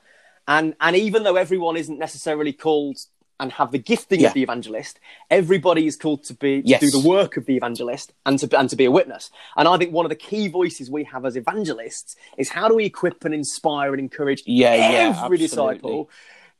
[0.48, 2.98] And and even though everyone isn't necessarily called
[3.38, 4.28] and have the gifting Yeah.
[4.28, 4.98] of the evangelist,
[5.30, 6.80] everybody is called to be to Yes.
[6.80, 9.30] do the work of the evangelist and to and to be a witness.
[9.56, 12.74] And I think one of the key voices we have as evangelists is how do
[12.76, 15.36] we equip and inspire and encourage Yeah, yeah, every absolutely.
[15.38, 16.10] disciple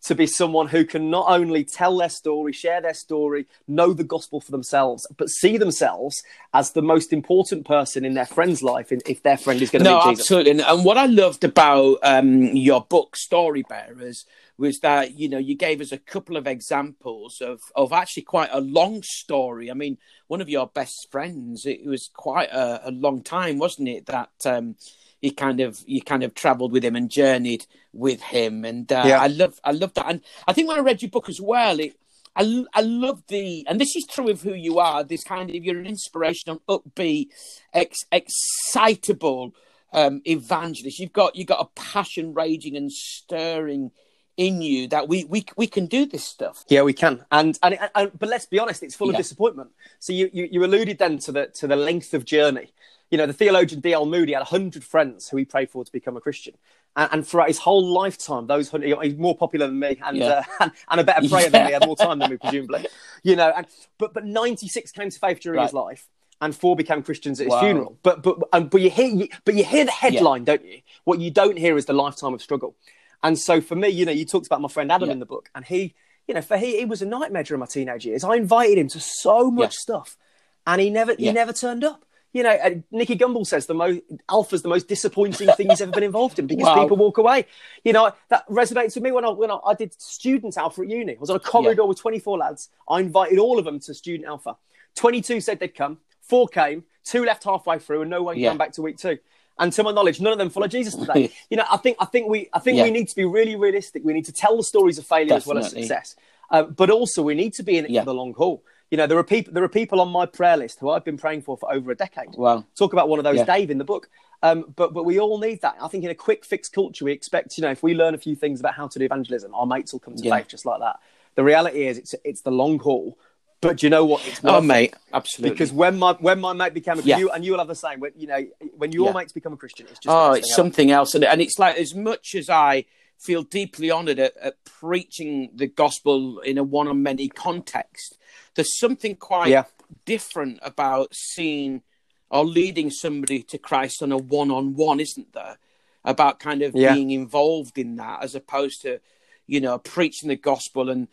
[0.07, 4.05] to be someone who can not only tell their story, share their story, know the
[4.05, 6.23] gospel for themselves, but see themselves
[6.55, 9.91] as the most important person in their friend's life if their friend is going to
[9.91, 10.21] no meet Jesus.
[10.25, 14.25] absolutely and, and what i loved about um, your book story bearers
[14.59, 18.49] was that you know you gave us a couple of examples of of actually quite
[18.53, 22.91] a long story i mean one of your best friends it was quite a, a
[22.91, 24.77] long time wasn't it that um
[25.21, 29.05] he kind of you kind of traveled with him and journeyed with him and uh,
[29.07, 29.21] Yeah.
[29.21, 31.81] i love i love that and i think when i read your book as well
[31.81, 31.99] it
[32.39, 35.03] I, I love the, and this is true of who you are.
[35.03, 37.29] This kind of you're an inspirational, upbeat,
[37.73, 39.55] ex, excitable
[39.93, 40.99] um, evangelist.
[40.99, 43.91] You've got you've got a passion raging and stirring
[44.37, 46.65] in you that we we we can do this stuff.
[46.69, 49.71] Yeah, we can, and and, and but let's be honest, it's full of disappointment.
[49.99, 52.73] So you, you you alluded then to the to the length of journey.
[53.11, 54.05] You know, the theologian D.L.
[54.07, 56.55] Moody had hundred friends who he prayed for to become a Christian,
[56.97, 60.29] and, and throughout his whole lifetime, those hundred he's more popular than me, and Yeah.
[60.29, 62.87] uh, and, and a better prayer than me, had more time than me, presumably.
[63.23, 63.67] You know, and
[63.99, 66.09] but but ninety six came to faith during his life.
[66.39, 67.61] And four became Christians at his Wow.
[67.61, 67.99] funeral.
[68.03, 70.81] But but and, but you hear you, but you hear the headline, don't you?
[71.05, 72.77] What you don't hear is the lifetime of struggle.
[73.23, 75.15] And so for me, you know, you talked about my friend Adam Yeah.
[75.15, 75.95] in the book, and he,
[76.29, 78.23] you know, for he, he was a nightmare during my teenage years.
[78.23, 79.79] I invited him to so much Yeah.
[79.79, 80.19] stuff,
[80.67, 81.31] and he never, Yeah.
[81.31, 82.05] he never turned up.
[82.37, 85.91] You know, and Nicky Gumbel says the most Alpha's the most disappointing thing he's ever
[85.91, 86.83] been involved in because Wow.
[86.83, 87.47] people walk away.
[87.83, 90.89] You know, that resonates with me when I when I, I did student Alpha at
[90.91, 91.15] uni.
[91.17, 92.69] I was on a corridor with twenty four lads.
[92.91, 94.57] I invited all of them to student Alpha.
[94.95, 95.97] Twenty two said they'd come.
[96.21, 96.85] Four came.
[97.05, 98.51] Two left halfway through, and no one Yeah.
[98.51, 99.17] came back to week two.
[99.59, 101.33] And to my knowledge, none of them follow Jesus today.
[101.49, 102.85] you know, I think I think we I think Yeah.
[102.85, 104.05] we need to be really realistic.
[104.05, 106.17] We need to tell the stories of failure as well as success.
[106.51, 108.03] Uh, but also, we need to be in it Yeah.
[108.03, 108.63] for the long haul.
[108.91, 111.17] You know, there are people there are people on my prayer list who I've been
[111.19, 112.35] praying for for over a decade.
[112.37, 112.65] Wow.
[112.77, 113.45] Talk about one of those, Yeah.
[113.45, 114.09] Dave, in the book.
[114.43, 115.77] Um, but but we all need that.
[115.81, 118.19] I think in a quick fix culture, we expect you know if we learn a
[118.19, 120.37] few things about how to do evangelism, our mates will come to Yeah.
[120.37, 121.01] faith just like that.
[121.35, 123.19] The reality is, it's it's the long haul.
[123.63, 124.25] But do you know what?
[124.29, 125.55] It's Oh, mate, absolutely.
[125.55, 127.19] Because when my when my mate became a Yeah.
[127.19, 127.99] you and you will have the same.
[128.01, 128.47] When you know
[128.77, 129.13] when your Yeah.
[129.15, 131.95] mates become a Christian, it's just oh, it's something else, and and it's like as
[131.95, 132.85] much as I
[133.19, 138.19] feel deeply honoured at, at preaching the gospel in a one on many context,
[138.57, 139.65] there's something quite Yeah.
[140.05, 141.83] different about seeing
[142.31, 145.59] or leading somebody to Christ on a one on one, isn't there?
[146.05, 146.95] About kind of Yeah.
[146.95, 149.01] being involved in that as opposed to,
[149.47, 151.07] you know, preaching the gospel and,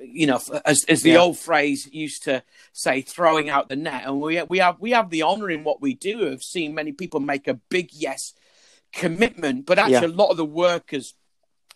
[0.00, 1.20] you know, as, as the Yeah.
[1.22, 4.04] old phrase used to say, throwing out the net.
[4.04, 6.92] And we, we have we have the honour in what we do of seeing many
[6.92, 8.32] people make a big yes
[8.92, 10.14] commitment, but actually Yeah.
[10.14, 11.14] a lot of the work has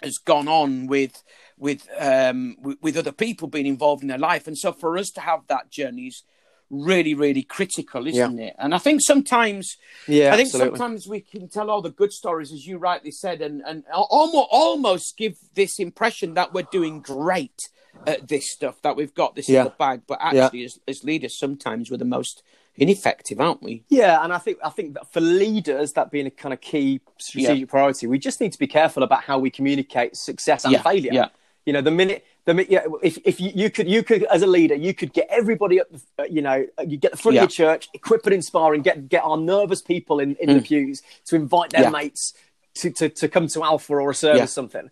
[0.02, 1.24] has gone on with
[1.58, 5.10] with um with, with other people being involved in their life, and so for us
[5.10, 6.22] to have that journey is
[6.70, 8.54] really really critical, isn't it?
[8.58, 10.78] And I think sometimes Yeah, I think absolutely.
[10.78, 14.48] sometimes we can tell all the good stories, as you rightly said, and and almost
[14.50, 17.68] almost give this impression that we're doing great
[18.06, 19.60] at this stuff, that we've got this Yeah.
[19.60, 20.44] in the bag, but Yeah.
[20.44, 22.42] actually, as, as leaders, sometimes we're the most
[22.76, 23.84] ineffective, aren't we?
[23.88, 27.00] Yeah, and I think I think that for leaders, that being a kind of key
[27.18, 27.70] strategic Yeah.
[27.70, 31.12] priority, we just need to be careful about how we communicate success and Yeah, failure.
[31.12, 31.28] yeah.
[31.68, 34.46] You know, the minute the yeah, if if you, you could you could as a
[34.46, 37.42] leader, you could get everybody up, the, uh, you know, you get the front Yeah.
[37.42, 40.62] of your church, equip and inspire, and get get our nervous people in, in the
[40.62, 41.84] pews to invite their Mm.
[41.84, 41.90] Yeah.
[41.90, 42.32] mates
[42.76, 44.44] to, to to come to Alpha or a service Yeah.
[44.46, 44.90] something.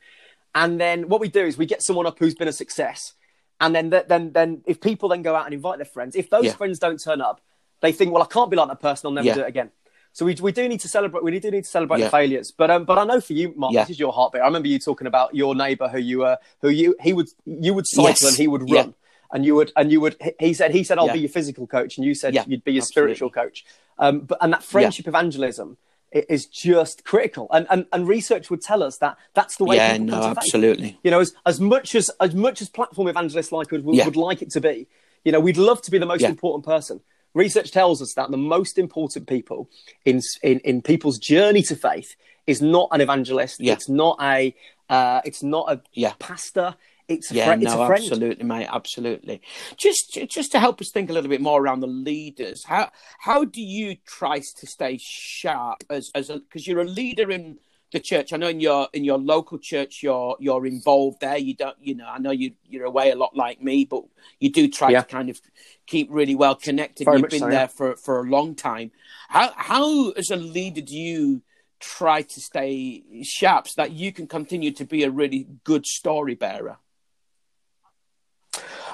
[0.55, 3.15] And then what we do is we get someone up who's been a success.
[3.59, 6.29] And then, th- then, then, if people then go out and invite their friends, if
[6.29, 7.41] those friends don't turn up,
[7.81, 9.07] they think, well, I can't be like that person.
[9.07, 9.71] I'll never do it again.
[10.17, 11.23] So we, we do need to celebrate.
[11.23, 12.07] We do need to celebrate Yeah.
[12.07, 12.51] the failures.
[12.51, 13.83] But um, but I know for you, Mark, Yeah.
[13.83, 14.41] this is your heartbeat.
[14.41, 17.75] I remember you talking about your neighbour who you were who you he would you
[17.75, 18.23] would cycle Yes.
[18.25, 18.81] and he would Yeah.
[18.81, 18.95] run.
[19.31, 20.17] And you would, and you would.
[20.41, 21.13] he- said, he said, "I'll Yeah.
[21.13, 23.15] be your physical coach," and you said Yeah, you'd be your absolutely.
[23.17, 23.67] spiritual coach.
[23.99, 25.77] Um, but and that friendship evangelism
[26.13, 27.47] is just critical.
[27.53, 29.77] And, and and research would tell us that that's the way.
[29.77, 30.99] yeah, no, to faith absolutely.
[31.05, 34.07] you know, as, as much as as much as platform evangelists like would, Yeah.
[34.07, 34.87] would like it to be,
[35.27, 36.31] you know, we'd love to be the most Yeah.
[36.31, 37.01] important person.
[37.37, 39.69] Research tells us that the most important people
[40.05, 43.61] in in, in people's journey to faith is not an evangelist.
[43.61, 43.75] Yeah.
[43.75, 44.55] It's not a
[44.89, 46.15] uh, it's not a Yeah.
[46.19, 46.77] pastor.
[47.09, 47.63] It's a Yeah, friend.
[47.63, 48.03] It's no, a friend.
[48.03, 49.41] absolutely, mate, absolutely.
[49.77, 53.45] Just, just to help us think a little bit more around the leaders, how how
[53.45, 57.59] do you try to stay sharp as as a because you're a leader in
[57.93, 58.33] the church?
[58.33, 61.37] I know in your in your local church, you're you're involved there.
[61.37, 64.03] You don't, you know, I know you you're away a lot like me, but
[64.41, 65.03] you do try Yeah.
[65.03, 65.41] to kind of
[65.87, 67.05] keep really well connected.
[67.05, 67.67] Very You've been so, there yeah.
[67.67, 68.91] for for a long time.
[69.29, 71.43] How how as a leader do you
[71.79, 76.35] try to stay sharp so that you can continue to be a really good story
[76.35, 76.79] bearer?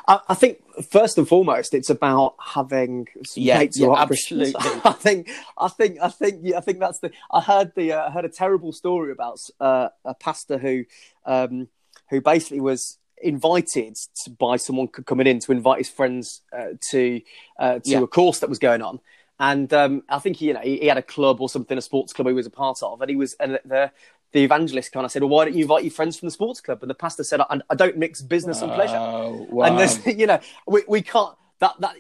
[0.09, 0.59] I, I think
[0.91, 4.55] first and foremost, it's about having some Yeah, yeah, absolutely.
[4.85, 7.11] I think, I think, I think, yeah, I think that's the.
[7.31, 10.85] I heard the, uh, I heard a terrible story about uh, a pastor who,
[11.25, 11.69] um,
[12.11, 17.21] who basically was invited to, by someone coming in to invite his friends uh, to
[17.59, 18.01] uh, to Yeah.
[18.03, 19.01] a course that was going on.
[19.39, 22.13] And um, I think you know he, he had a club or something, a sports
[22.13, 23.91] club he was a part of, and he was and the
[24.33, 26.61] the evangelist kind of said, "Well, why don't you invite your friends from the sports
[26.61, 30.05] club?" And the pastor said, "I, I don't mix business and pleasure." Oh, and there's
[30.19, 31.95] you know we, we can't that that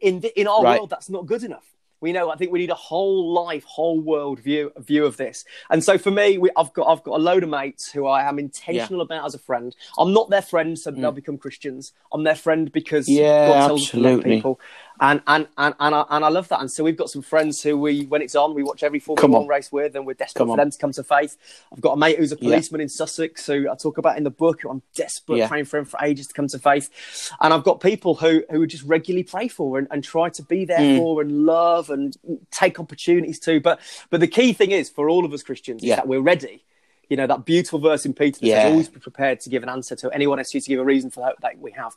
[0.00, 0.78] in in our Right.
[0.78, 1.64] world that's not good enough
[2.00, 5.44] we know i think we need a whole life whole world view view of this
[5.70, 8.22] and so for me we, i've got i've got a load of mates who i
[8.28, 12.24] am intentional about as a friend i'm not their friend so they'll become christians i'm
[12.24, 13.16] their friend because Mm.
[13.18, 14.36] Yeah, God tells us to love absolutely.
[14.36, 14.60] people
[15.00, 17.60] and and and and I, and I love that and so we've got some friends
[17.62, 19.48] who we when it's on we watch every formula one on.
[19.48, 20.58] race with and we're desperate Come for on.
[20.58, 21.36] them to come to faith
[21.72, 22.50] i've got a mate who's a Yeah.
[22.50, 25.48] policeman in sussex who i talk about in the book who i'm desperate Yeah.
[25.48, 28.66] praying for him for ages to come to faith and i've got people who who
[28.68, 30.98] just regularly pray for and, and try to be there Mm.
[30.98, 32.16] for and love and
[32.52, 33.80] take opportunities to but
[34.10, 35.94] but the key thing is for all of us christians Yeah.
[35.94, 36.62] is that we're ready
[37.08, 38.62] you know that beautiful verse in peter that Yeah.
[38.62, 40.84] says always be prepared to give an answer to anyone asks you to give a
[40.84, 41.94] reason for the hope that we have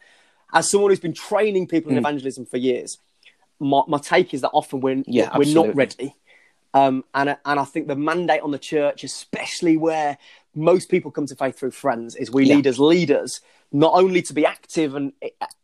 [0.54, 2.00] as someone who's been training people in Mm.
[2.00, 2.98] evangelism for years
[3.60, 5.54] my, my take is that often we're, Yeah, we're absolutely.
[5.68, 6.16] not ready
[6.74, 10.18] um, and and I think the mandate on the church, especially where
[10.54, 12.56] most people come to faith through friends, is we Yeah.
[12.56, 15.14] need as leaders not only to be active and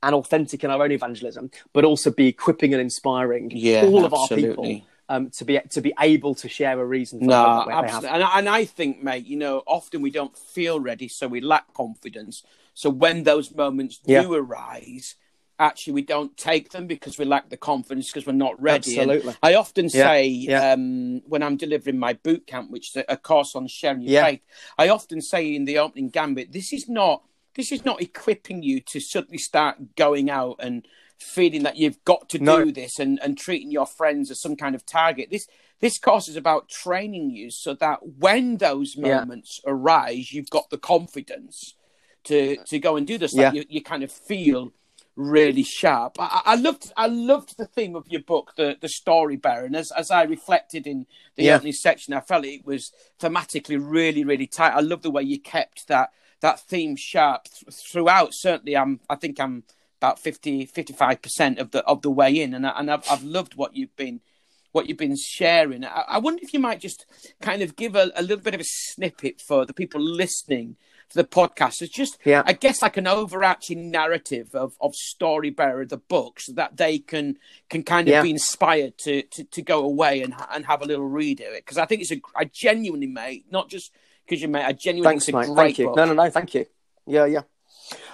[0.02, 4.13] and authentic in our own evangelism, but also be equipping and inspiring Yeah, all of
[4.13, 7.19] our people um, to be to be able to share a reason.
[7.19, 8.10] For No, that absolutely.
[8.10, 11.41] And, I- and I think, mate, you know, often we don't feel ready, so we
[11.41, 12.43] lack confidence.
[12.74, 14.24] So when those moments Yeah.
[14.24, 15.16] do arise,
[15.60, 18.98] actually we don't take them because we lack the confidence because we're not ready.
[19.00, 19.36] And Absolutely.
[19.44, 20.74] I often Yeah, say yeah.
[20.74, 24.26] um, when I'm delivering my boot camp, which is a, course on sharing your Yeah.
[24.26, 24.42] faith,
[24.78, 27.24] I often say in the opening gambit, this is not
[27.56, 30.88] this is not equipping you to suddenly start going out and
[31.20, 32.66] feeling that you've got to No.
[32.66, 35.30] do this and, and treating your friends as some kind of target.
[35.30, 35.48] This
[35.80, 40.80] this course is about training you so that when those moments arise, you've got the
[40.80, 41.76] confidence
[42.26, 43.34] to to go and do this.
[43.34, 43.50] Yeah.
[43.50, 44.74] That you, you kind of feel
[45.16, 46.16] really sharp.
[46.20, 49.92] I, I loved I loved the theme of your book, the the story and as
[49.92, 51.06] as I reflected in
[51.36, 51.56] the Yeah.
[51.56, 54.74] opening section, I felt it was thematically really really tight.
[54.74, 58.30] I love the way you kept that that theme sharp th- throughout.
[58.34, 59.64] Certainly, I'm I think I'm
[60.00, 63.24] about 50 55 percent of the of the way in, and I, and I've, I've
[63.24, 64.22] loved what you've been
[64.72, 65.86] what you've been sharing.
[65.86, 67.06] I, I wonder if you might just
[67.42, 70.76] kind of give a, a little bit of a snippet for the people listening
[71.13, 71.82] the podcast.
[71.82, 72.43] It's just, Yeah.
[72.45, 76.99] I guess, like an overarching narrative of, of Story Bearer, the book, so that they
[76.99, 77.38] can
[77.69, 78.21] can kind of Yeah.
[78.23, 81.65] be inspired to, to, to go away and and have a little read of it.
[81.65, 83.91] Because I think it's a, I genuinely, mate, not just
[84.26, 85.56] because you mate, I genuinely Thanks, think it's a mate.
[85.56, 85.86] great Thank you.
[85.88, 85.95] book.
[85.97, 86.30] No, no, no.
[86.30, 86.65] Thank you.
[87.06, 87.41] Yeah, yeah.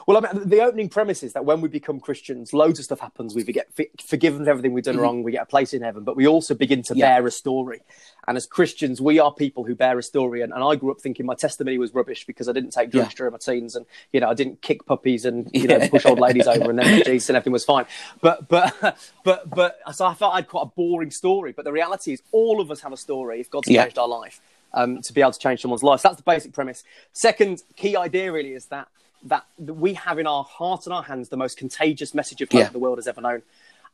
[0.08, 3.00] Well, I mean, the opening premise is that when we become Christians, loads of stuff
[3.00, 3.36] happens.
[3.36, 3.70] We get
[4.04, 5.04] forgiven for everything we've done mm-hmm.
[5.04, 5.24] wrong.
[5.24, 7.18] We get a place in heaven, but we also begin to yeah.
[7.18, 7.82] bear a story.
[8.28, 10.42] And as Christians, we are people who bear a story.
[10.42, 13.14] And, and I grew up thinking my testimony was rubbish because I didn't take drugs
[13.14, 13.18] yeah.
[13.18, 16.20] during my teens, and you know, I didn't kick puppies and you know push old
[16.20, 17.86] ladies over and then Jesus and everything was fine.
[18.22, 21.54] But but but but so I felt I had quite a boring story.
[21.54, 23.84] But the reality is, all of us have a story if God's yeah.
[23.84, 24.42] changed our life.
[24.72, 26.02] Um, to be able to change someone's life.
[26.02, 26.84] So that's the basic premise.
[27.12, 28.88] Second key idea really is that
[29.26, 32.60] that we have in our heart and our hands the most contagious message of hope
[32.60, 32.70] yeah.
[32.70, 33.42] the world has ever known.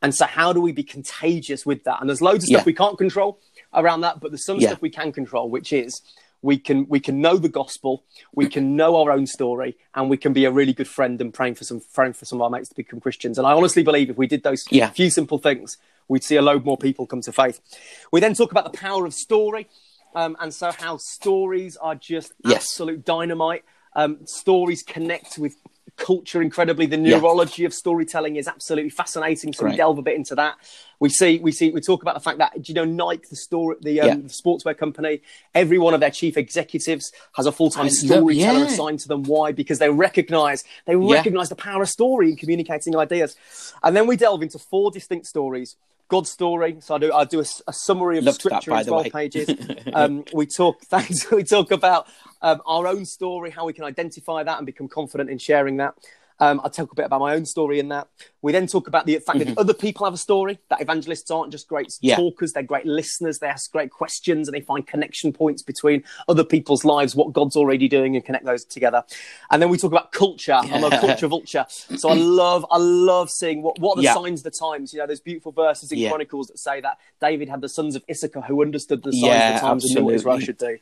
[0.02, 2.00] And so, how do we be contagious with that?
[2.00, 2.66] And there's loads of stuff yeah.
[2.66, 3.38] we can't control
[3.72, 4.68] around that, but there's some yeah.
[4.68, 6.02] stuff we can control, which is
[6.42, 10.16] we can we can know the gospel, we can know our own story, and we
[10.16, 12.50] can be a really good friend and praying for some praying for some of our
[12.50, 13.38] mates to become Christians.
[13.38, 14.90] And I honestly believe if we did those yeah.
[14.90, 17.60] few simple things, we'd see a load more people come to faith.
[18.12, 19.66] We then talk about the power of story,
[20.14, 22.62] um, and so how stories are just yes.
[22.62, 23.64] absolute dynamite.
[23.96, 25.56] Um, stories connect with
[25.96, 26.86] culture incredibly.
[26.86, 27.66] The neurology yeah.
[27.66, 29.52] of storytelling is absolutely fascinating.
[29.52, 29.72] So Great.
[29.72, 30.56] we delve a bit into that.
[31.00, 33.36] We see, we see, we talk about the fact that do you know Nike, the
[33.36, 34.14] store, the, um, yeah.
[34.16, 35.22] the sportswear company,
[35.54, 38.66] every one of their chief executives has a full time storyteller yeah.
[38.66, 39.22] assigned to them.
[39.24, 39.52] Why?
[39.52, 43.36] Because they recognise they recognise the power of story in communicating ideas.
[43.82, 45.76] And then we delve into four distinct stories.
[46.08, 46.76] God's story.
[46.80, 49.50] So I do I do a, a summary of Loved scripture that, in twelve pages.
[49.92, 51.30] um, we talk thanks.
[51.30, 52.06] We talk about
[52.42, 55.94] um, our own story, how we can identify that and become confident in sharing that.
[56.38, 58.08] Um, I'll talk a bit about my own story in that.
[58.42, 59.54] We then talk about the fact mm-hmm.
[59.54, 62.16] that other people have a story, that evangelists aren't just great yeah.
[62.16, 66.44] talkers, they're great listeners, they ask great questions, and they find connection points between other
[66.44, 69.02] people's lives, what God's already doing, and connect those together.
[69.50, 70.58] And then we talk about culture.
[70.64, 70.76] Yeah.
[70.76, 71.66] I'm a culture vulture.
[71.68, 74.14] So I love, I love seeing what, what are the yeah.
[74.14, 74.92] signs of the times.
[74.92, 78.04] You know, there's beautiful verses in Chronicles that say that David had the sons of
[78.10, 79.88] Issachar who understood the signs of the times absolutely.
[79.88, 80.78] and knew what Israel should do.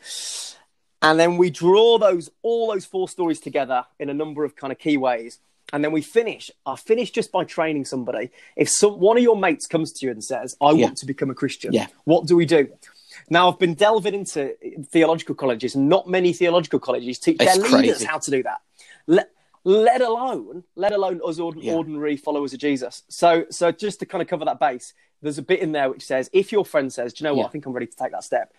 [1.05, 4.73] And then we draw those all those four stories together in a number of kind
[4.73, 5.39] of key ways.
[5.73, 6.51] And then we finish.
[6.65, 8.31] I finish just by training somebody.
[8.57, 10.87] If some one of your mates comes to you and says, "I yeah.
[10.87, 11.89] want to become a Christian," yeah.
[12.05, 12.69] what do we do?
[13.29, 14.55] Now I've been delving into
[14.91, 17.77] theological colleges, and not many theological colleges teach it's their crazy.
[17.77, 18.61] leaders how to do that.
[19.07, 19.31] Let,
[19.65, 22.21] let alone let alone us ordinary yeah.
[22.23, 23.03] followers of Jesus.
[23.09, 26.05] So so just to kind of cover that base, there's a bit in there which
[26.05, 27.47] says if your friend says, "Do you know what?
[27.47, 28.53] I think I'm ready to take that step."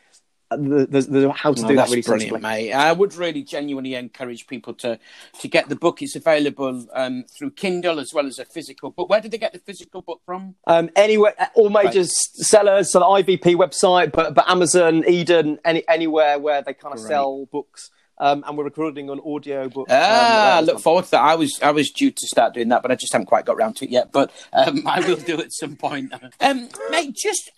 [0.52, 2.42] The, the, the, how to no, do that really brilliant, sensibly.
[2.42, 2.74] mate.
[2.74, 5.00] I would really genuinely encourage people to
[5.42, 6.02] to get the book.
[6.02, 9.10] It's available um, through Kindle as well as a physical book.
[9.10, 10.56] Where did they get the physical book from?
[10.68, 12.10] Um, anywhere, all major right.
[12.10, 17.00] sellers, so the IVP website, but but Amazon, Eden, any anywhere where they kind of
[17.00, 17.10] Great.
[17.10, 17.92] sell books.
[18.18, 19.88] Um, and we're recording on audio book.
[19.90, 21.22] Ah, um, look forward to that.
[21.22, 23.58] I was I was due to start doing that, but I just haven't quite got
[23.58, 24.12] around to it yet.
[24.12, 26.14] But um, I will do at some point.
[26.42, 27.52] Um, mate, just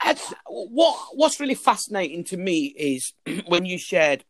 [0.46, 3.14] what what's really fascinating to me is
[3.48, 4.24] when you shared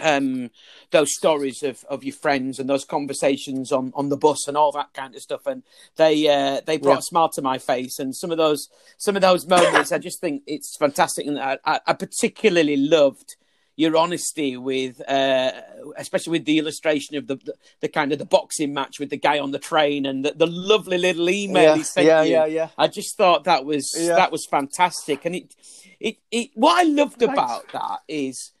[0.00, 0.50] um,
[0.90, 4.72] those stories of, of your friends and those conversations on, on the bus and all
[4.72, 5.62] that kind of stuff, and
[5.96, 6.98] they uh, they brought yeah.
[6.98, 7.98] a smile to my face.
[7.98, 11.58] And some of those some of those moments, I just think it's fantastic, and I,
[11.64, 13.36] I particularly loved
[13.76, 15.52] your honesty with, uh,
[15.96, 19.16] especially with the illustration of the, the, the kind of the boxing match with the
[19.16, 22.32] guy on the train and the, the lovely little email yeah, he sent yeah, you.
[22.32, 24.14] Yeah, yeah, I just thought that was yeah.
[24.16, 25.54] that was fantastic, and it
[25.98, 27.32] it it what I loved Thanks.
[27.32, 28.52] about that is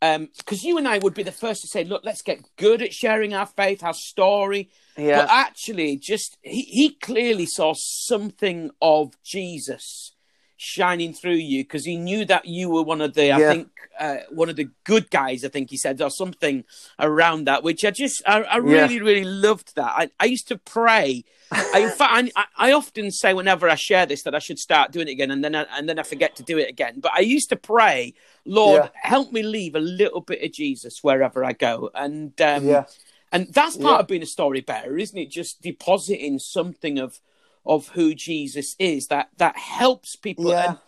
[0.00, 2.82] because um, you and I would be the first to say, look, let's get good
[2.82, 4.70] at sharing our faith, our story.
[4.96, 5.22] Yeah.
[5.22, 10.12] But actually, just he, he clearly saw something of Jesus
[10.58, 13.36] shining through you because he knew that you were one of the, yeah.
[13.36, 15.44] I think, uh, one of the good guys.
[15.44, 16.64] I think he said or something
[16.98, 19.00] around that, which I just, I, I really, yeah.
[19.00, 19.92] really loved that.
[19.96, 21.24] I, I used to pray.
[21.52, 24.92] I, in fact, I, I, often say whenever I share this that I should start
[24.92, 27.00] doing it again, and then I, and then I forget to do it again.
[27.00, 28.90] But I used to pray, Lord, yeah.
[28.94, 32.84] help me leave a little bit of Jesus wherever I go, and um,
[33.32, 35.30] and that's part of being a story bearer, isn't it?
[35.30, 37.20] Just depositing something of
[37.68, 40.48] of who Jesus is that that helps people.
[40.48, 40.68] Yeah.
[40.70, 40.78] And,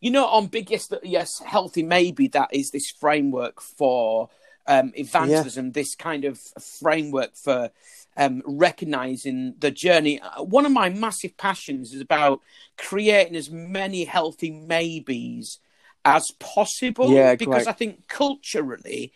[0.00, 4.30] you know, on Big Yes, Yes, Healthy Maybe, that is this framework for
[4.66, 5.72] um, evangelism, yeah.
[5.72, 6.38] this kind of
[6.80, 7.70] framework for
[8.16, 10.20] um, recognizing the journey.
[10.20, 12.40] Uh, one of my massive passions is about
[12.78, 15.58] creating as many healthy maybes
[16.04, 17.10] as possible.
[17.10, 19.12] Yeah, because I think culturally,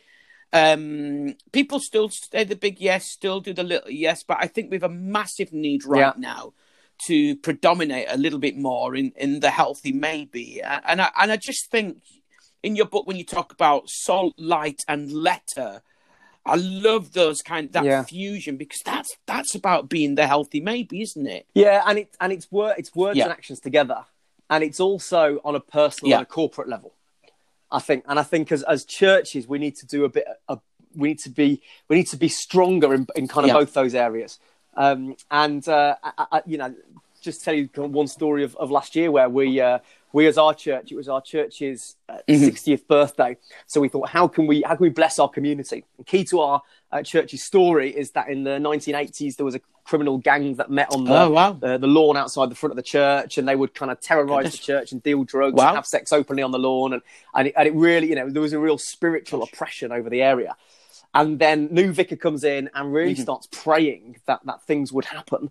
[0.53, 4.71] um, people still say the big yes, still do the little yes, but I think
[4.71, 6.13] we have a massive need right yeah.
[6.17, 6.53] now
[7.07, 10.61] to predominate a little bit more in, in the healthy maybe.
[10.63, 12.03] And I, and I just think
[12.63, 15.83] in your book when you talk about salt, light, and letter,
[16.47, 18.03] I love those kind that yeah.
[18.05, 21.47] fusion because that's that's about being the healthy maybe, isn't it?
[21.55, 23.25] Yeah, and it and it's word it's words yeah.
[23.25, 24.05] and actions together,
[24.51, 26.19] and it's also on a personal yeah.
[26.19, 26.95] and a corporate level.
[27.71, 30.25] I think, and I think as as churches, we need to do a bit.
[30.49, 30.59] A,
[30.95, 33.95] we need to be we need to be stronger in, in kind of both those
[33.95, 34.39] areas
[34.77, 36.75] Um, and uh, I, I, you know,
[37.21, 39.79] just tell you one story of, of last year where we uh,
[40.13, 43.37] we as our church, it was our church's uh, 60th birthday.
[43.67, 45.85] So we thought, how can we how can we bless our community?
[45.99, 46.63] And key to our
[46.93, 50.91] uh, church's story is that in the 1980s there was a criminal gang that met
[50.95, 51.53] on the, Oh, wow.
[51.53, 54.53] the, the lawn outside the front of the church, and they would kind of terrorise
[54.53, 55.69] the church and deal drugs Wow.
[55.69, 57.03] and have sex openly on the lawn, and
[57.35, 60.23] and it, and it really, you know, there was a real spiritual oppression over the
[60.23, 60.57] area.
[61.15, 63.23] And then new vicar comes in and really Mm-hmm.
[63.23, 65.51] starts praying that that things would happen,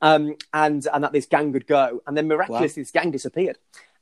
[0.00, 2.02] um, and and that this gang would go.
[2.06, 3.58] And then miraculously, this gang disappeared.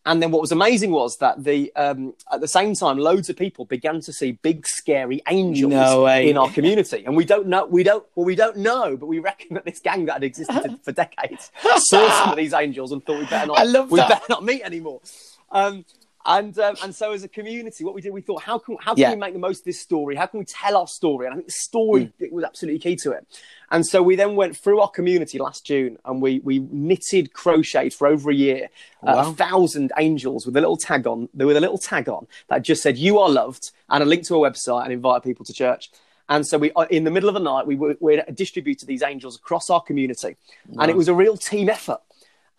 [0.06, 3.36] And then what was amazing was that the um, at the same time, loads of
[3.36, 7.04] people began to see big, scary angels No in our community.
[7.04, 9.80] And we don't know, we don't, well, we don't know, but we reckon that this
[9.80, 13.48] gang that had existed for decades saw some of these angels and thought we better
[13.48, 14.08] not, I love we that.
[14.08, 15.00] better not meet anymore.
[15.50, 15.84] Um,
[16.28, 18.92] and um, and so as a community, what we did, we thought, how can how
[18.94, 19.10] can Yeah.
[19.10, 20.14] we make the most of this story?
[20.14, 21.26] How can we tell our story?
[21.26, 22.32] And I think the story Mm.
[22.32, 23.26] was absolutely key to it.
[23.70, 27.94] And so we then went through our community last June, and we we knitted, crocheted
[27.94, 28.68] for over a year,
[29.02, 29.30] uh, Wow.
[29.30, 32.62] a thousand angels with a little tag on, there with a little tag on that
[32.62, 35.52] just said "You are loved" and a link to a website and invited people to
[35.52, 35.90] church.
[36.30, 39.34] And so we, uh, in the middle of the night, we we distributed these angels
[39.36, 40.36] across our community,
[40.78, 42.00] and it was a real team effort.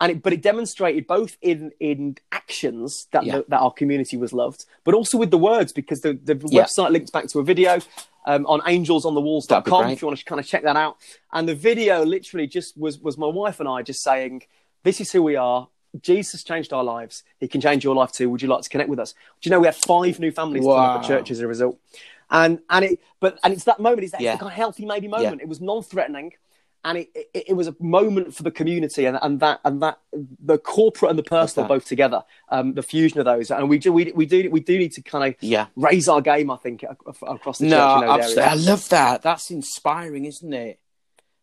[0.02, 3.38] And it, but it demonstrated both in in actions that Yeah.
[3.38, 6.64] the, that our community was loved, but also with the words because the, the Yeah.
[6.64, 7.80] website links back to a video
[8.24, 10.96] um, on angelsonthewalls.com if you want to kind of check that out.
[11.32, 14.42] And the video literally just was was my wife and I just saying,
[14.84, 15.68] "This is who we are.
[16.00, 17.22] Jesus changed our lives.
[17.38, 18.30] He can change your life too.
[18.30, 20.64] Would you like to connect with us?" Do you know we have five new families
[20.64, 21.08] turn up at Wow.
[21.08, 21.78] church as a result?
[22.30, 24.02] And and it but and it's that moment.
[24.04, 24.36] It's that Yeah.
[24.36, 25.40] kind of healthy maybe moment.
[25.42, 26.32] It was non-threatening
[26.84, 29.98] and it, it, it was a moment for the community and, and that and that
[30.42, 33.92] the corporate and the personal both together um, the fusion of those and we do
[33.92, 35.66] we, we do we do need to kind of Yeah.
[35.76, 36.84] raise our game I think
[37.22, 38.42] across the No, church absolutely.
[38.42, 39.22] I love that.
[39.22, 40.80] That's inspiring, isn't it?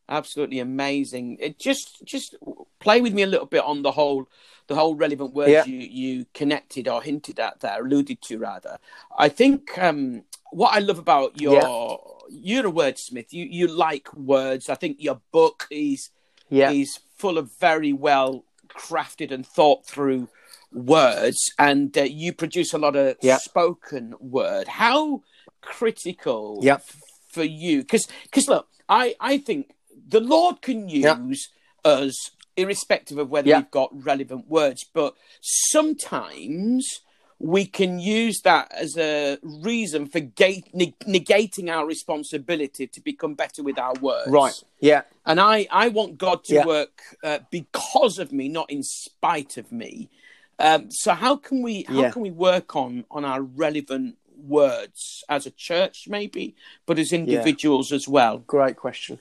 [0.10, 1.38] Absolutely amazing.
[1.40, 2.36] It just just
[2.80, 4.30] play with me a little bit on the whole
[4.68, 5.66] the whole relevant words Yeah.
[5.66, 8.78] you you connected or hinted at there, alluded to rather.
[9.18, 12.00] I think um, what I love about your
[12.30, 13.32] you're a wordsmith.
[13.32, 14.70] You you like words.
[14.70, 16.10] I think your book is
[16.50, 20.30] yeah is full of very well crafted and thought through
[20.72, 23.38] words, and uh, you produce a lot of Yeah.
[23.40, 24.68] spoken word.
[24.68, 25.24] How
[25.62, 26.78] critical Yep.
[26.88, 27.02] f-
[27.32, 27.80] for you?
[27.82, 29.72] Because Because look, I I think
[30.08, 31.18] the Lord can Yeah.
[31.20, 31.50] use
[31.84, 33.58] us irrespective of whether Yeah.
[33.60, 37.02] we've got relevant words, but sometimes.
[37.40, 43.36] We can use that as a reason for gate, neg- negating our responsibility to become
[43.36, 44.28] better with our words.
[44.32, 46.66] right yeah And I, I want God to Yeah.
[46.66, 50.10] work uh, because of me, not in spite of me.
[50.58, 52.10] Um, so how can we how Yeah.
[52.10, 56.56] can we work on on our relevant words as a church, maybe,
[56.88, 58.40] but as individuals as well?
[58.40, 59.20] great question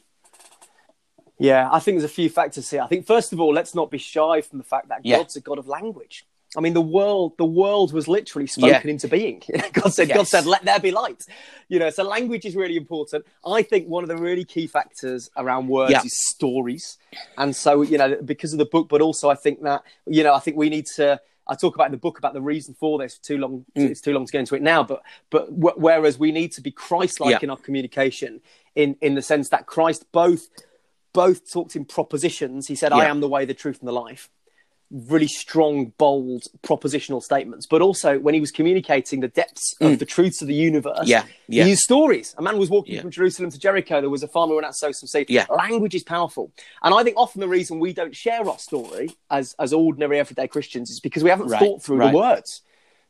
[1.38, 3.90] yeah I think there's a few factors here I think first of all let's not
[3.90, 5.18] be shy from the fact that Yeah.
[5.18, 6.26] God's a God of language
[6.56, 8.90] I mean, the world, the world was literally spoken Yeah.
[8.92, 9.42] into being.
[9.74, 11.26] God said, God said, let there be light.
[11.68, 13.26] You know, so language is really important.
[13.44, 16.02] I think one of the really key factors around words Yeah.
[16.02, 16.96] is stories.
[17.36, 20.32] And so, you know, because of the book, but also I think that, you know,
[20.32, 22.96] I think we need to, I talk about in the book about the reason for
[22.96, 23.18] this.
[23.18, 23.90] Too long, Mm.
[23.90, 24.82] it's too long to get into it now.
[24.82, 27.38] But but wh- whereas we need to be Christ-like Yeah.
[27.42, 28.40] in our communication,
[28.76, 30.48] in in the sense that Christ both
[31.24, 32.66] both talked in propositions.
[32.68, 34.28] He said, "I am the way, the truth, and the life."
[34.90, 37.66] Really strong, bold propositional statements.
[37.68, 41.14] But also when he was communicating the depths of the truths of the universe, Mm.
[41.14, 41.64] Yeah, yeah.
[41.64, 42.36] he used stories.
[42.38, 43.00] A man was walking Yeah.
[43.00, 44.00] from Jerusalem to Jericho.
[44.00, 45.26] There was a farmer who went out to sow some seed.
[45.28, 45.46] Yeah.
[45.50, 46.52] Language is powerful.
[46.84, 50.46] And I think often the reason we don't share our story as, as ordinary everyday
[50.46, 52.12] Christians is because we haven't Right, thought through right.
[52.12, 52.62] the words.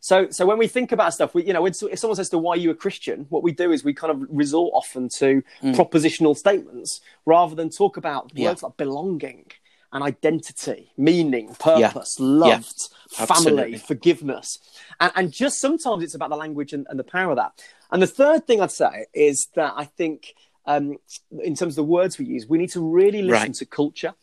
[0.07, 2.39] So, so when we think about stuff, we, you know, when, if someone says to
[2.39, 5.43] why are you a Christian, what we do is we kind of resort often to
[5.65, 8.31] propositional statements rather than talk about Mm.
[8.39, 8.49] Yeah.
[8.51, 9.47] words like belonging
[9.93, 12.25] and identity, meaning, purpose, Yeah.
[12.25, 12.83] loved,
[13.19, 13.63] Absolutely.
[13.63, 14.61] family, forgiveness.
[15.01, 17.61] And, and just sometimes it's about the language and, and the power of that.
[17.91, 20.35] And the third thing I'd say is that I think,
[20.67, 20.99] um,
[21.43, 23.55] in terms of the words we use, we need to really listen Right.
[23.55, 24.15] to culture.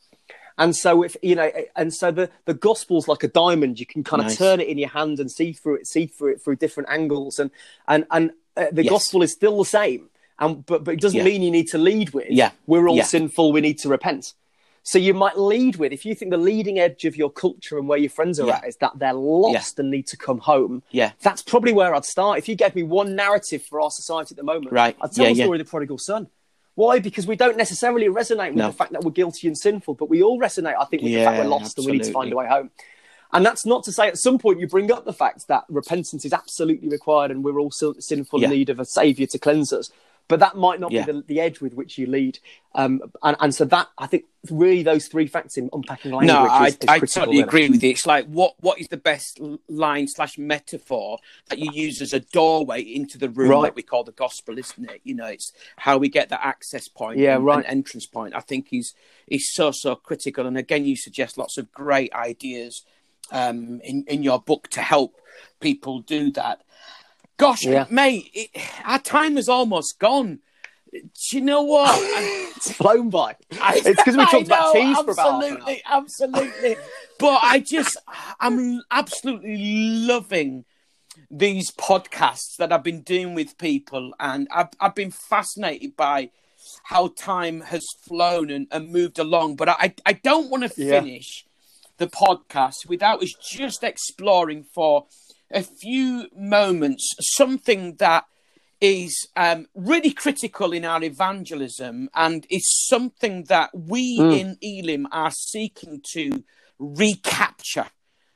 [0.57, 3.79] And so, if you know, and so the the gospel's like a diamond.
[3.79, 6.33] You can kind of turn it in your hand and see through it, see through
[6.33, 7.49] it through different angles, and
[7.87, 8.89] and and uh, the Yes.
[8.91, 10.09] gospel is still the same.
[10.39, 11.23] And but but it doesn't Yeah.
[11.23, 12.29] mean you need to lead with.
[12.29, 12.51] Yeah.
[12.67, 13.03] we're all Yeah.
[13.03, 13.51] sinful.
[13.51, 14.33] We need to repent.
[14.85, 17.87] So you might lead with if you think the leading edge of your culture and
[17.87, 18.57] where your friends are Yeah.
[18.57, 20.83] at is that they're lost and need to come home.
[20.91, 21.11] Yeah.
[21.21, 22.37] that's probably where I'd start.
[22.37, 24.95] If you gave me one narrative for our society at the moment, Right.
[25.01, 26.27] I'd tell the story of the prodigal son.
[26.75, 26.99] Why?
[26.99, 28.67] Because we don't necessarily resonate with No.
[28.67, 31.23] the fact that we're guilty and sinful, but we all resonate, I think, with the
[31.23, 32.71] fact we're lost and we need to find a way home.
[33.31, 36.23] And that's not to say at some point you bring up the fact that repentance
[36.23, 39.73] is absolutely required and we're all sin- sinful in need of a saviour to cleanse
[39.73, 39.91] us.
[40.27, 41.05] But that might not Yeah.
[41.05, 42.39] be the, the edge with which you lead.
[42.75, 46.27] Um, and, and so that I think really those three facts in unpacking language.
[46.27, 47.91] No, is, I, is I totally agree with you.
[47.91, 51.19] It's like what what is the best line slash metaphor
[51.49, 53.63] that you use as a doorway into the room Right.
[53.63, 55.01] that we call the gospel, isn't it?
[55.03, 57.57] You know, it's how we get that access point, Yeah, and, right.
[57.57, 58.33] and entrance point.
[58.35, 58.93] I think is
[59.27, 60.47] is so so critical.
[60.47, 62.83] And again, you suggest lots of great ideas
[63.31, 65.21] um, in in your book to help
[65.59, 66.61] people do that.
[67.43, 67.85] Gosh, Yeah.
[67.89, 68.49] mate, it,
[68.85, 70.39] our time is almost gone.
[70.91, 71.99] Do you know what?
[72.55, 73.35] It's flown by.
[73.61, 76.75] I- It's because we talked about cheese for about absolutely, absolutely.
[77.19, 77.97] but I just,
[78.39, 80.63] I'm absolutely loving
[81.29, 86.29] these podcasts that I've been doing with people, and I've, I've been fascinated by
[86.83, 89.57] how time has flown and, and moved along.
[89.57, 91.01] But I, I don't want to Yeah.
[91.01, 91.45] finish
[91.97, 95.07] the podcast without us just exploring for
[95.51, 98.25] a few moments something that
[98.81, 105.31] is um, really critical in our evangelism and is something that we in Elim are
[105.31, 106.43] seeking to
[106.79, 107.85] recapture.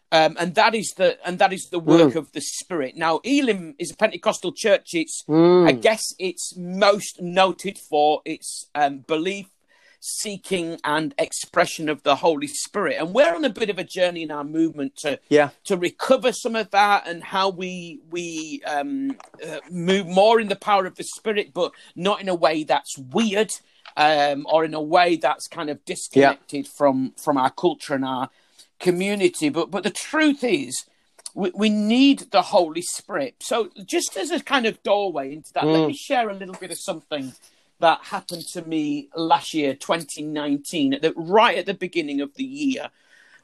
[0.10, 2.96] Um, and that is the and that is the work of the Spirit.
[2.96, 4.92] Now, Elim is a Pentecostal church.
[4.94, 5.26] It's
[5.68, 9.48] I guess it's most noted for its um, belief,
[10.08, 12.98] seeking, and expression of the Holy Spirit.
[13.00, 15.50] And we're on a bit of a journey in our movement to Yeah.
[15.66, 20.56] to recover some of that and how we we um, uh, move more in the
[20.56, 23.52] power of the Spirit, but not in a way that's weird
[23.98, 28.30] um, or in a way that's kind of disconnected from from our culture and our
[28.80, 29.50] community.
[29.50, 30.86] But but the truth is,
[31.34, 33.36] we, we need the Holy Spirit.
[33.42, 36.72] So just as a kind of doorway into that, let me share a little bit
[36.72, 37.34] of something
[37.80, 42.44] that happened to me last year, 2019, at the, right at the beginning of the
[42.44, 42.90] year,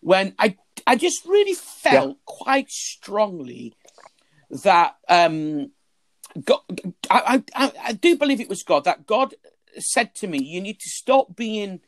[0.02, 3.74] when I I just really felt quite strongly
[4.64, 5.72] that um,
[6.44, 6.60] God,
[7.10, 9.36] I, I I do believe it was God that God
[9.78, 11.80] said to me, you need to stop being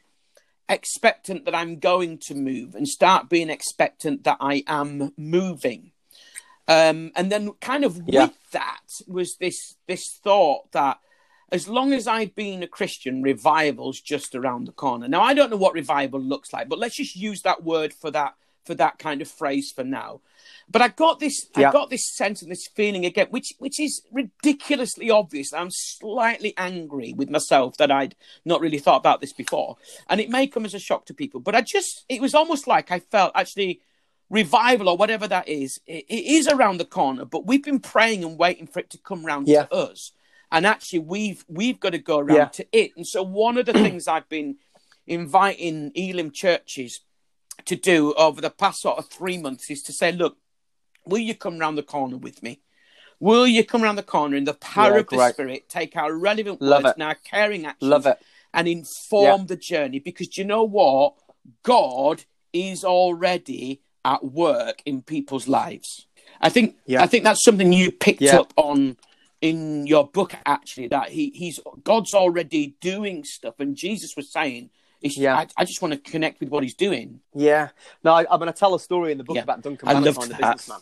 [0.70, 5.91] expectant that I'm going to move and start being expectant that I am moving.
[6.68, 8.28] Um, and then kind of Yeah.
[8.28, 11.00] with that was this this thought that
[11.56, 15.08] as long as I've been a Christian, revival's just around the corner.
[15.08, 18.12] Now I don't know what revival looks like, but let's just use that word for
[18.12, 18.36] that
[18.66, 20.22] for that kind of phrase for now.
[20.70, 24.01] But I got this I got this sense and this feeling again, which which is
[24.12, 25.53] ridiculously obvious.
[25.53, 29.78] I'm slightly angry with myself that I'd not really thought about this before.
[30.10, 32.68] And it may come as a shock to people, but I just it was almost
[32.68, 33.82] like I felt actually
[34.30, 38.24] revival or whatever that is, it, it is around the corner, but we've been praying
[38.24, 39.66] and waiting for it to come round Yeah.
[39.66, 40.12] to us.
[40.52, 42.46] And actually we've we've got to go around Yeah.
[42.46, 42.91] to it.
[42.96, 44.58] And so one of the things I've been
[45.08, 47.02] inviting Elim churches
[47.66, 50.38] to do over the past sort of three months is to say, look,
[51.06, 52.60] will you come round the corner with me?
[53.20, 55.34] Will you come round the corner in the power Yeah, of the great.
[55.34, 57.02] Spirit, take our relevant Love words it.
[57.02, 58.20] and our caring actions Love it.
[58.54, 60.00] and inform the journey?
[60.00, 61.14] Because do you know what?
[61.64, 66.08] God is already at work in people's lives.
[66.41, 67.02] I think Yeah.
[67.04, 68.39] I think that's something you picked Yeah.
[68.39, 68.98] up on
[69.41, 74.69] in your book actually that he, he's God's already doing stuff and Jesus was saying
[75.01, 75.36] Yeah.
[75.36, 77.19] I, I just want to connect with what he's doing.
[77.33, 77.69] Yeah.
[78.03, 79.43] No, I, I'm going to tell a story in the book Yeah.
[79.43, 80.79] about Duncan I Valentine, the businessman,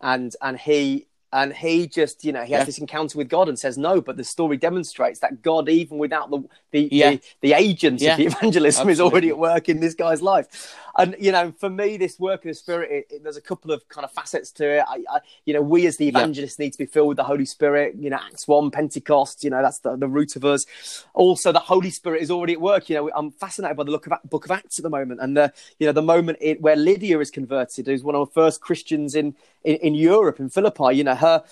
[0.00, 2.64] and and he and he just you know he has Yeah.
[2.64, 6.30] this encounter with God and says no, but the story demonstrates that God, even without
[6.30, 7.10] the the Yeah.
[7.12, 8.12] the, the agents Yeah.
[8.12, 10.74] of the evangelism, is already at work in this guy's life.
[10.96, 13.70] And you know, for me, this work of the Spirit, it, it- there's a couple
[13.70, 14.84] of kind of facets to it.
[14.88, 17.44] I, I, you know, we as the evangelists need to be filled with the Holy
[17.46, 17.94] Spirit.
[17.96, 19.44] You know, Acts one, Pentecost.
[19.44, 20.66] You know, that's the, the root of us.
[21.14, 22.88] Also, the Holy Spirit is already at work.
[22.90, 25.36] You know, I'm fascinated by the look of Book of Acts at the moment, and
[25.36, 28.60] the you know the moment it, where Lydia is converted, who's one of the first
[28.60, 30.96] Christians in in, in Europe in Philippi.
[30.96, 31.44] You know, her.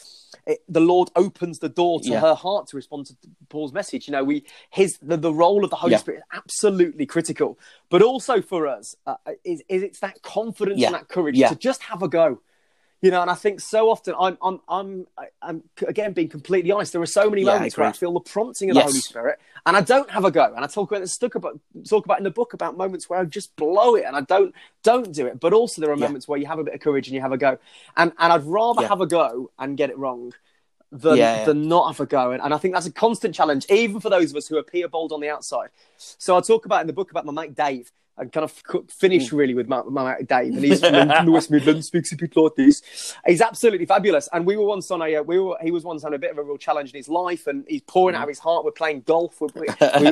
[0.47, 2.21] It, the Lord opens the door to Yeah.
[2.21, 3.17] her heart to respond to
[3.49, 4.09] Paul's message.
[4.09, 5.99] You know, we his the, the role of the Holy Yeah.
[5.99, 7.59] Spirit is absolutely critical,
[7.89, 10.89] but also for us uh, is, is it's that confidence Yeah.
[10.89, 12.41] and that courage to just have a go.
[13.01, 15.07] You know, and I think so often I'm I'm I'm
[15.41, 16.93] I'm again being completely honest.
[16.93, 18.83] There are so many Yeah, moments where I feel the prompting of Yes.
[18.83, 20.53] the Holy Spirit, and I don't have a go.
[20.53, 23.25] And I talk about talk about talk about in the book about moments where I
[23.25, 25.39] just blow it and I don't don't do it.
[25.39, 26.07] But also there are Yeah.
[26.07, 27.59] moments where you have a bit of courage and you have a go.
[27.97, 28.89] And and I'd rather Yeah.
[28.89, 30.33] have a go and get it wrong
[30.91, 31.45] than Yeah, yeah.
[31.45, 32.33] than not have a go.
[32.33, 34.89] And, and I think that's a constant challenge, even for those of us who appear
[34.89, 35.69] bold on the outside.
[35.97, 37.93] So I talk about in the book about my mate Dave.
[38.19, 38.53] And kind of
[38.91, 39.39] finish Mm.
[39.39, 42.37] really with my, my mate Dave, and he's from the West Midlands, speaks a bit
[42.37, 43.15] like this.
[43.27, 46.03] He's absolutely fabulous, and we were once on a uh, we were he was once
[46.05, 48.29] on a bit of a real challenge in his life, and he's pouring out of
[48.29, 48.65] his heart.
[48.65, 49.41] We're playing golf.
[49.41, 49.67] We're, we,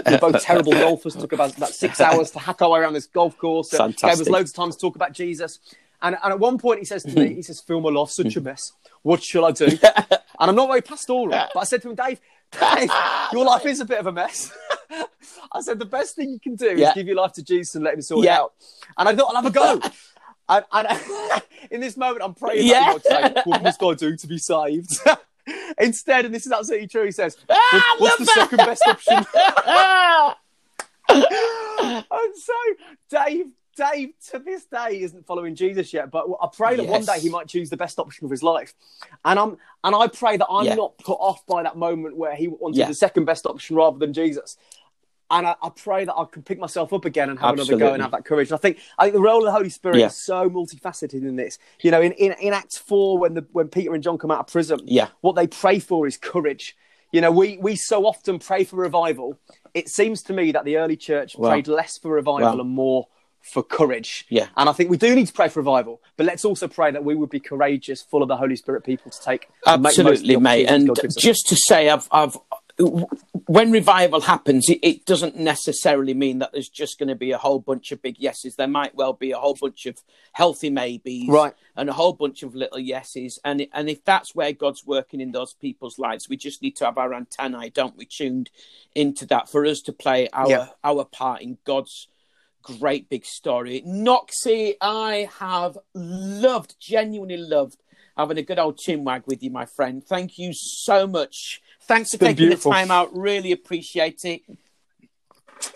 [0.07, 1.17] we're both terrible golfers.
[1.17, 3.75] Took about about six hours to hack our way around this golf course.
[3.75, 5.59] Uh, Gave us loads of time to talk about Jesus.
[6.03, 8.37] And, and at one point he says to me, he says, Phil, my life's such
[8.37, 8.73] a mess.
[9.03, 9.67] What shall I do?
[9.83, 12.21] and I'm not very pastoral, but I said to him, Dave,
[12.53, 12.91] Dave,
[13.33, 14.53] your life is a bit of a mess.
[15.53, 16.89] I said the best thing you can do Yeah.
[16.91, 18.53] is give your life to Jesus and let him sort it out.
[18.99, 19.81] And I thought I'll have a go.
[20.49, 22.97] and, and in this moment, I'm praying Yeah.
[23.05, 24.91] God "What must I do to be saved?"
[25.79, 29.25] Instead, and this is absolutely true, he says, Ah, "What- "What's the second best option?"
[31.09, 32.53] And so
[33.11, 37.20] Dave, Dave, to this day isn't following Jesus yet, but I pray that one day
[37.20, 38.74] he might choose the best option of his life.
[39.24, 40.74] And I'm and I pray that I'm Yeah.
[40.74, 42.89] not put off by that moment where he wanted Yeah.
[42.89, 44.57] the second best option rather than Jesus.
[45.29, 47.93] And I, I pray that I can pick myself up again and have another go
[47.93, 48.49] and have that courage.
[48.51, 50.07] And I think I think the role of the Holy Spirit Yeah.
[50.07, 51.59] is so multifaceted in this.
[51.83, 54.41] You know, in, in, in Acts four, when the when Peter and John come out
[54.41, 55.09] of prison, Yeah.
[55.20, 56.77] what they pray for is courage.
[57.12, 59.39] You know, we we so often pray for revival.
[59.74, 62.61] It seems to me that the early church Well, prayed less for revival well.
[62.61, 63.09] and more
[63.53, 64.27] for courage.
[64.29, 64.49] Yeah.
[64.57, 67.05] And I think we do need to pray for revival, but let's also pray that
[67.05, 70.03] we would be courageous, full of the Holy Spirit people to take and make the
[70.05, 70.67] most of the Absolutely, mate.
[70.67, 71.23] And God gives us.
[71.23, 72.37] just to say, I've, I've,
[73.47, 77.39] when revival happens, it, it doesn't necessarily mean that there's just going to be a
[77.39, 78.57] whole bunch of big yeses.
[78.57, 79.99] There might well be a whole bunch of
[80.33, 81.55] healthy maybes, Right.
[81.77, 83.41] and a whole bunch of little yeses.
[83.45, 86.85] And and if that's where God's working in those people's lives, we just need to
[86.85, 88.51] have our antennae, don't we, tuned
[88.95, 90.67] into that for us to play our Yeah.
[90.85, 92.09] our part in God's
[92.79, 93.83] great big story.
[93.87, 97.79] Noxie, I have loved, genuinely loved
[98.17, 100.03] having a good old chinwag with you, my friend.
[100.03, 101.62] Thank you so much.
[101.83, 102.73] Thanks for taking beautiful.
[102.73, 103.17] the time out.
[103.17, 104.43] Really appreciate it.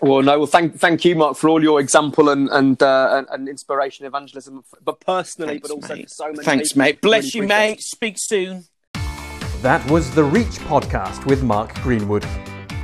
[0.01, 3.27] Well, no, well, thank thank you, Mark, for all your example and and uh, and,
[3.31, 6.09] and inspiration, evangelism, but personally, Thanks, but also mate.
[6.09, 6.43] for so many.
[6.43, 6.79] Thanks, people.
[6.83, 7.01] mate.
[7.01, 7.81] Bless Really you, appreciate mate.
[7.81, 8.65] Speak soon.
[9.61, 12.25] That was the Reach podcast with Mark Greenwood.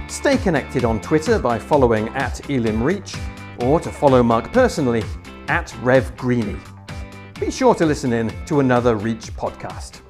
[0.07, 3.15] Stay connected on Twitter by following at Elim Reach
[3.59, 5.03] or to follow Mark personally
[5.47, 6.57] at Rev Greeny.
[7.39, 10.01] Be sure to listen in to another Reach podcast.